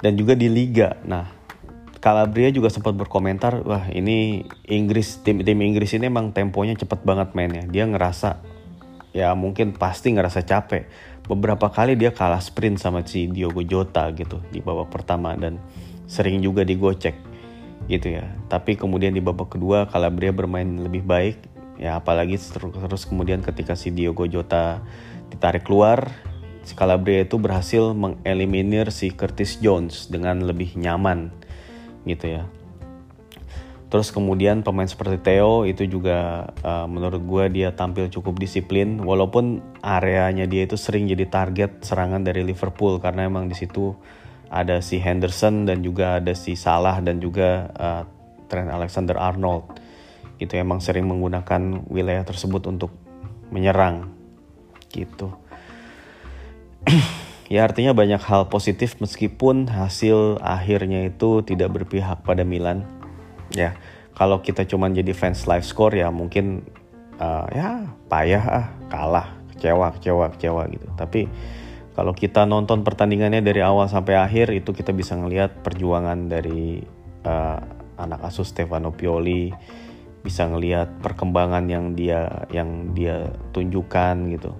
dan 0.03 0.13
juga 0.19 0.35
di 0.35 0.51
Liga 0.51 0.99
nah 1.07 1.31
Calabria 1.97 2.53
juga 2.53 2.69
sempat 2.69 2.93
berkomentar 2.93 3.65
wah 3.65 3.89
ini 3.89 4.45
Inggris 4.69 5.21
tim 5.25 5.41
tim 5.41 5.59
Inggris 5.59 5.97
ini 5.97 6.13
emang 6.13 6.31
temponya 6.31 6.77
cepet 6.77 7.03
banget 7.03 7.33
mainnya. 7.33 7.65
Dia 7.65 7.89
ngerasa 7.89 8.41
ya 9.17 9.33
mungkin 9.33 9.73
pasti 9.75 10.13
ngerasa 10.13 10.45
capek. 10.45 10.87
Beberapa 11.27 11.73
kali 11.73 11.99
dia 11.99 12.15
kalah 12.15 12.39
sprint 12.39 12.79
sama 12.79 13.03
si 13.03 13.27
Diogo 13.27 13.65
Jota 13.65 14.07
gitu 14.15 14.39
di 14.53 14.63
babak 14.63 14.93
pertama 14.93 15.35
dan 15.35 15.59
sering 16.07 16.39
juga 16.45 16.63
digocek 16.63 17.17
gitu 17.91 18.15
ya. 18.15 18.29
Tapi 18.47 18.79
kemudian 18.79 19.17
di 19.17 19.25
babak 19.25 19.59
kedua 19.59 19.91
Calabria 19.91 20.31
bermain 20.31 20.69
lebih 20.69 21.03
baik. 21.03 21.37
Ya 21.77 22.01
apalagi 22.01 22.41
terus, 22.41 23.05
kemudian 23.05 23.45
ketika 23.45 23.77
si 23.77 23.93
Diogo 23.93 24.25
Jota 24.25 24.81
ditarik 25.29 25.67
keluar 25.69 26.09
si 26.67 26.75
Calabria 26.75 27.23
itu 27.23 27.39
berhasil 27.39 27.95
mengeliminir 27.95 28.91
si 28.91 29.15
Curtis 29.15 29.63
Jones 29.63 30.11
dengan 30.11 30.43
lebih 30.43 30.75
nyaman 30.75 31.31
gitu 32.07 32.41
ya. 32.41 32.45
Terus 33.87 34.11
kemudian 34.11 34.67
pemain 34.67 34.87
seperti 34.87 35.23
Theo 35.23 35.63
itu 35.63 35.87
juga 35.87 36.51
uh, 36.67 36.91
menurut 36.91 37.23
gue 37.23 37.45
dia 37.63 37.71
tampil 37.71 38.11
cukup 38.11 38.35
disiplin 38.43 38.99
walaupun 38.99 39.63
areanya 39.79 40.43
dia 40.51 40.67
itu 40.67 40.75
sering 40.75 41.07
jadi 41.07 41.31
target 41.31 41.87
serangan 41.87 42.27
dari 42.27 42.43
Liverpool 42.43 42.99
karena 42.99 43.31
emang 43.31 43.47
di 43.47 43.55
situ 43.55 43.95
ada 44.51 44.83
si 44.83 44.99
Henderson 44.99 45.71
dan 45.71 45.87
juga 45.87 46.19
ada 46.19 46.35
si 46.35 46.59
Salah 46.59 46.99
dan 46.99 47.23
juga 47.23 47.71
uh, 47.79 48.03
Trent 48.51 48.71
Alexander 48.71 49.19
Arnold. 49.19 49.79
Gitu 50.37 50.59
emang 50.59 50.83
sering 50.83 51.07
menggunakan 51.07 51.87
wilayah 51.87 52.27
tersebut 52.27 52.67
untuk 52.69 52.91
menyerang 53.51 54.11
gitu 54.91 55.31
ya 57.47 57.67
artinya 57.67 57.95
banyak 57.95 58.19
hal 58.23 58.51
positif 58.51 58.99
meskipun 58.99 59.71
hasil 59.71 60.43
akhirnya 60.43 61.07
itu 61.07 61.43
tidak 61.47 61.83
berpihak 61.83 62.27
pada 62.27 62.43
Milan. 62.43 62.83
Ya 63.55 63.79
kalau 64.17 64.43
kita 64.43 64.67
cuman 64.67 64.97
jadi 64.97 65.13
fans 65.15 65.47
live 65.47 65.63
score 65.63 65.95
ya 65.95 66.11
mungkin 66.11 66.67
uh, 67.23 67.47
ya 67.53 67.87
payah 68.11 68.45
ah 68.45 68.67
kalah 68.91 69.29
kecewa 69.55 69.95
kecewa 69.95 70.27
kecewa 70.35 70.63
gitu. 70.73 70.87
Tapi 70.99 71.21
kalau 71.95 72.13
kita 72.13 72.45
nonton 72.45 72.85
pertandingannya 72.85 73.41
dari 73.41 73.65
awal 73.65 73.89
sampai 73.89 74.21
akhir 74.21 74.53
itu 74.53 74.75
kita 74.77 74.93
bisa 74.93 75.17
ngelihat 75.17 75.65
perjuangan 75.65 76.29
dari 76.29 76.85
uh, 77.25 77.61
anak 77.97 78.21
asuh 78.29 78.45
Stefano 78.45 78.93
Pioli 78.93 79.49
bisa 80.21 80.45
ngelihat 80.51 81.01
perkembangan 81.01 81.71
yang 81.71 81.95
dia 81.95 82.45
yang 82.51 82.93
dia 82.93 83.31
tunjukkan 83.55 84.35
gitu. 84.35 84.53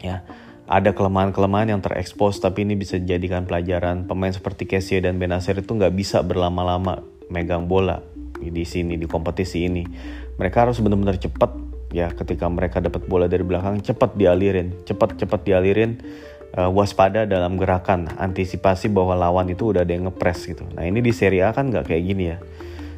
Ya 0.00 0.22
ada 0.66 0.90
kelemahan-kelemahan 0.90 1.70
yang 1.70 1.80
terekspos 1.82 2.42
tapi 2.42 2.66
ini 2.66 2.74
bisa 2.74 2.98
dijadikan 2.98 3.46
pelajaran. 3.46 4.10
Pemain 4.10 4.34
seperti 4.34 4.66
Kessie 4.66 4.98
dan 4.98 5.22
Benacer 5.22 5.62
itu 5.62 5.70
nggak 5.70 5.94
bisa 5.94 6.26
berlama-lama 6.26 7.06
megang 7.30 7.70
bola 7.70 8.02
di 8.36 8.66
sini 8.66 8.98
di 8.98 9.06
kompetisi 9.06 9.70
ini. 9.70 9.86
Mereka 10.36 10.66
harus 10.66 10.82
benar-benar 10.82 11.22
cepat 11.22 11.54
ya 11.94 12.10
ketika 12.10 12.50
mereka 12.50 12.82
dapat 12.82 13.06
bola 13.06 13.30
dari 13.30 13.46
belakang 13.46 13.78
cepat 13.78 14.18
dialirin 14.18 14.74
cepat 14.82 15.22
cepat 15.22 15.46
dialirin 15.46 16.02
uh, 16.58 16.68
waspada 16.68 17.24
dalam 17.24 17.54
gerakan 17.54 18.10
antisipasi 18.18 18.90
bahwa 18.90 19.14
lawan 19.14 19.46
itu 19.46 19.70
udah 19.70 19.86
ada 19.86 19.94
yang 19.94 20.10
ngepres 20.10 20.50
gitu. 20.50 20.66
Nah 20.74 20.82
ini 20.82 20.98
di 20.98 21.14
Serie 21.14 21.46
A 21.46 21.54
kan 21.54 21.70
nggak 21.70 21.86
kayak 21.86 22.02
gini 22.02 22.24
ya. 22.34 22.38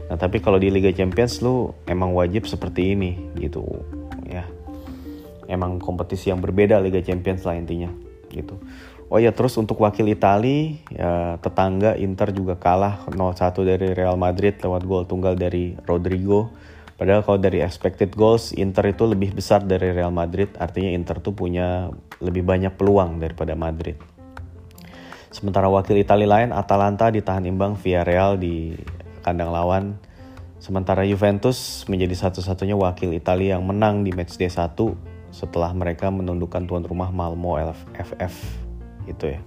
Nah 0.08 0.16
tapi 0.16 0.40
kalau 0.40 0.56
di 0.56 0.72
Liga 0.72 0.88
Champions 0.88 1.44
lu 1.44 1.76
emang 1.84 2.16
wajib 2.16 2.48
seperti 2.48 2.96
ini 2.96 3.18
gitu. 3.36 3.64
Emang 5.48 5.80
kompetisi 5.80 6.28
yang 6.28 6.44
berbeda 6.44 6.76
Liga 6.78 7.00
Champions 7.00 7.42
lah 7.48 7.56
intinya 7.56 7.88
gitu. 8.28 8.60
Oh 9.08 9.16
ya 9.16 9.32
terus 9.32 9.56
untuk 9.56 9.80
wakil 9.80 10.04
Itali 10.12 10.84
ya 10.92 11.40
tetangga 11.40 11.96
Inter 11.96 12.28
juga 12.28 12.60
kalah 12.60 13.08
0-1 13.08 13.64
dari 13.64 13.96
Real 13.96 14.20
Madrid 14.20 14.60
lewat 14.60 14.84
gol 14.84 15.08
tunggal 15.08 15.32
dari 15.32 15.72
Rodrigo. 15.88 16.52
Padahal 17.00 17.24
kalau 17.24 17.40
dari 17.40 17.64
expected 17.64 18.12
goals 18.12 18.52
Inter 18.52 18.92
itu 18.92 19.08
lebih 19.08 19.32
besar 19.32 19.64
dari 19.64 19.94
Real 19.96 20.12
Madrid, 20.12 20.52
artinya 20.60 20.92
Inter 20.92 21.24
tuh 21.24 21.32
punya 21.32 21.88
lebih 22.20 22.44
banyak 22.44 22.76
peluang 22.76 23.16
daripada 23.16 23.56
Madrid. 23.56 23.96
Sementara 25.32 25.72
wakil 25.72 25.96
Italia 25.96 26.28
lain 26.28 26.50
Atalanta 26.52 27.08
ditahan 27.08 27.48
imbang 27.48 27.80
via 27.80 28.04
Real 28.04 28.36
di 28.36 28.76
kandang 29.24 29.54
lawan. 29.54 29.96
Sementara 30.58 31.06
Juventus 31.06 31.86
menjadi 31.88 32.28
satu-satunya 32.28 32.74
wakil 32.74 33.14
Italia 33.14 33.56
yang 33.56 33.64
menang 33.64 34.02
di 34.04 34.10
matchday 34.10 34.50
1 34.50 35.07
setelah 35.38 35.70
mereka 35.70 36.10
menundukkan 36.10 36.66
tuan 36.66 36.82
rumah 36.82 37.14
Malmo 37.14 37.54
FF 37.94 38.34
gitu 39.06 39.38
ya. 39.38 39.40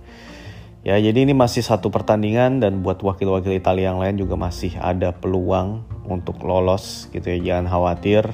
Ya 0.82 0.96
jadi 0.98 1.30
ini 1.30 1.38
masih 1.38 1.62
satu 1.62 1.94
pertandingan 1.94 2.58
dan 2.58 2.82
buat 2.82 2.98
wakil-wakil 3.04 3.54
Italia 3.54 3.94
yang 3.94 4.02
lain 4.02 4.18
juga 4.18 4.34
masih 4.34 4.74
ada 4.82 5.14
peluang 5.14 5.86
untuk 6.10 6.42
lolos 6.42 7.12
gitu 7.12 7.28
ya 7.28 7.38
jangan 7.38 7.70
khawatir. 7.70 8.26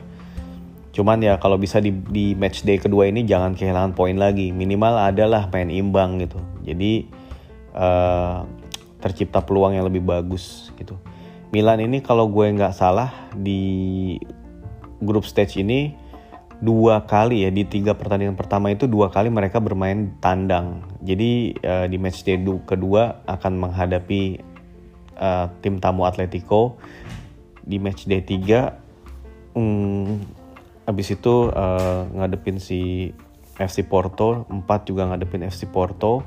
Cuman 0.95 1.19
ya 1.19 1.35
kalau 1.41 1.59
bisa 1.59 1.83
di, 1.83 1.91
di 1.91 2.37
match 2.39 2.63
day 2.63 2.79
kedua 2.79 3.09
ini 3.11 3.27
jangan 3.27 3.51
kehilangan 3.51 3.97
poin 3.97 4.15
lagi 4.15 4.55
minimal 4.55 4.95
adalah 4.95 5.49
main 5.51 5.67
imbang 5.67 6.23
gitu. 6.23 6.39
Jadi 6.63 7.11
uh, 7.75 8.47
tercipta 9.03 9.43
peluang 9.43 9.75
yang 9.75 9.83
lebih 9.83 10.07
bagus 10.07 10.71
gitu. 10.79 10.95
Milan 11.51 11.83
ini 11.83 11.99
kalau 11.99 12.31
gue 12.31 12.47
nggak 12.47 12.71
salah 12.71 13.11
di 13.35 14.15
grup 15.03 15.27
stage 15.27 15.59
ini 15.59 16.06
dua 16.57 17.05
kali 17.05 17.45
ya 17.45 17.53
di 17.53 17.69
tiga 17.69 17.93
pertandingan 17.93 18.33
pertama 18.33 18.73
itu 18.73 18.89
dua 18.89 19.13
kali 19.13 19.29
mereka 19.29 19.61
bermain 19.61 20.17
tandang. 20.17 20.81
Jadi 21.05 21.53
uh, 21.61 21.85
di 21.85 21.97
match 22.01 22.25
day 22.25 22.41
kedua 22.65 23.21
akan 23.29 23.53
menghadapi 23.61 24.41
uh, 25.21 25.53
tim 25.61 25.77
tamu 25.77 26.09
Atletico. 26.09 26.77
Di 27.67 27.83
match 27.83 28.07
day 28.07 28.23
3 28.23 29.59
um, 29.59 30.23
habis 30.87 31.11
itu 31.11 31.51
uh, 31.51 32.07
ngadepin 32.15 32.63
si 32.63 33.11
FC 33.59 33.83
Porto, 33.83 34.47
4 34.47 34.87
juga 34.87 35.03
ngadepin 35.11 35.43
FC 35.43 35.67
Porto. 35.67 36.23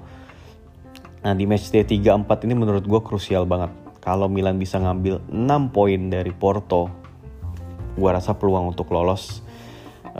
Nah 1.24 1.32
di 1.32 1.48
match 1.48 1.72
day 1.72 1.80
3 1.80 2.28
4 2.28 2.44
ini 2.44 2.52
menurut 2.52 2.84
gue 2.84 3.00
krusial 3.00 3.48
banget 3.48 3.72
kalau 4.04 4.28
Milan 4.28 4.60
bisa 4.60 4.76
ngambil 4.76 5.24
6 5.32 5.72
poin 5.72 6.00
dari 6.12 6.32
Porto, 6.32 6.92
gue 7.96 8.10
rasa 8.12 8.36
peluang 8.36 8.76
untuk 8.76 8.92
lolos 8.92 9.40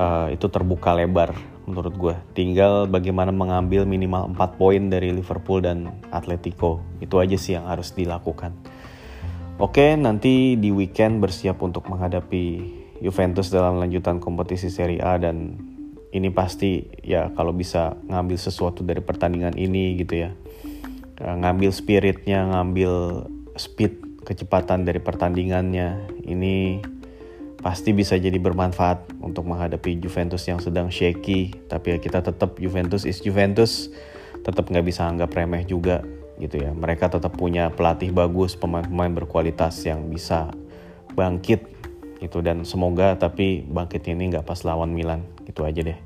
uh, 0.00 0.26
itu 0.32 0.48
terbuka 0.48 0.96
lebar 0.96 1.36
menurut 1.68 1.94
gue. 1.94 2.14
Tinggal 2.32 2.88
bagaimana 2.88 3.30
mengambil 3.30 3.84
minimal 3.84 4.32
4 4.32 4.58
poin 4.58 4.82
dari 4.88 5.12
Liverpool 5.12 5.60
dan 5.60 5.92
Atletico. 6.08 6.80
Itu 7.04 7.20
aja 7.20 7.36
sih 7.36 7.54
yang 7.54 7.68
harus 7.68 7.92
dilakukan. 7.92 8.56
Oke, 9.60 9.92
nanti 9.92 10.56
di 10.56 10.72
weekend 10.72 11.20
bersiap 11.20 11.60
untuk 11.60 11.84
menghadapi 11.92 12.44
Juventus 13.04 13.52
dalam 13.52 13.76
lanjutan 13.76 14.16
kompetisi 14.16 14.72
Serie 14.72 15.04
A 15.04 15.20
dan 15.20 15.60
ini 16.10 16.32
pasti 16.32 16.82
ya 17.04 17.30
kalau 17.36 17.54
bisa 17.54 17.94
ngambil 18.08 18.40
sesuatu 18.40 18.82
dari 18.82 19.04
pertandingan 19.04 19.54
ini 19.60 20.00
gitu 20.00 20.26
ya. 20.26 20.30
Eh, 21.20 21.36
ngambil 21.44 21.70
spiritnya, 21.76 22.48
ngambil 22.48 23.28
speed 23.60 24.24
kecepatan 24.24 24.88
dari 24.88 25.00
pertandingannya 25.00 26.08
ini 26.24 26.80
pasti 27.60 27.92
bisa 27.92 28.16
jadi 28.16 28.36
bermanfaat 28.40 29.20
untuk 29.20 29.44
menghadapi 29.48 30.00
Juventus 30.00 30.44
yang 30.48 30.58
sedang 30.60 30.88
shaky. 30.88 31.52
Tapi 31.68 31.96
ya 31.96 31.98
kita 32.00 32.24
tetap 32.24 32.56
Juventus 32.56 33.04
is 33.04 33.20
Juventus. 33.20 33.92
Tetap 34.40 34.72
nggak 34.72 34.84
bisa 34.84 35.04
anggap 35.04 35.32
remeh 35.36 35.68
juga 35.68 36.00
gitu 36.40 36.56
ya. 36.56 36.72
Mereka 36.72 37.12
tetap 37.12 37.36
punya 37.36 37.68
pelatih 37.68 38.10
bagus 38.10 38.56
pemain-pemain 38.56 39.12
berkualitas 39.12 39.76
yang 39.84 40.08
bisa 40.08 40.48
bangkit 41.12 41.68
gitu. 42.24 42.40
Dan 42.40 42.64
semoga 42.64 43.14
tapi 43.20 43.64
bangkit 43.68 44.08
ini 44.08 44.32
nggak 44.32 44.48
pas 44.48 44.64
lawan 44.64 44.96
Milan 44.96 45.28
gitu 45.44 45.68
aja 45.68 45.84
deh. 45.84 45.98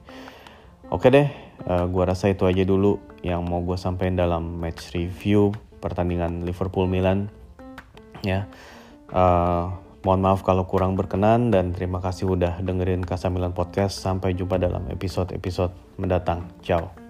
Oke 0.90 1.08
deh 1.08 1.30
uh, 1.66 1.86
gua 1.88 2.12
rasa 2.12 2.30
itu 2.30 2.44
aja 2.44 2.62
dulu 2.66 2.98
yang 3.24 3.40
mau 3.46 3.64
gue 3.64 3.80
sampaikan 3.80 4.20
dalam 4.20 4.60
match 4.60 4.92
review 4.92 5.56
pertandingan 5.80 6.44
Liverpool 6.44 6.84
Milan 6.84 7.32
ya. 8.20 8.44
Uh, 9.08 9.83
mohon 10.04 10.20
maaf 10.22 10.44
kalau 10.44 10.68
kurang 10.68 10.94
berkenan 10.94 11.48
dan 11.50 11.72
terima 11.72 11.98
kasih 11.98 12.28
udah 12.36 12.60
dengerin 12.60 13.02
Kasamilan 13.02 13.56
Podcast. 13.56 13.98
Sampai 13.98 14.36
jumpa 14.36 14.60
dalam 14.60 14.86
episode-episode 14.92 15.72
mendatang. 15.96 16.46
Ciao 16.60 17.03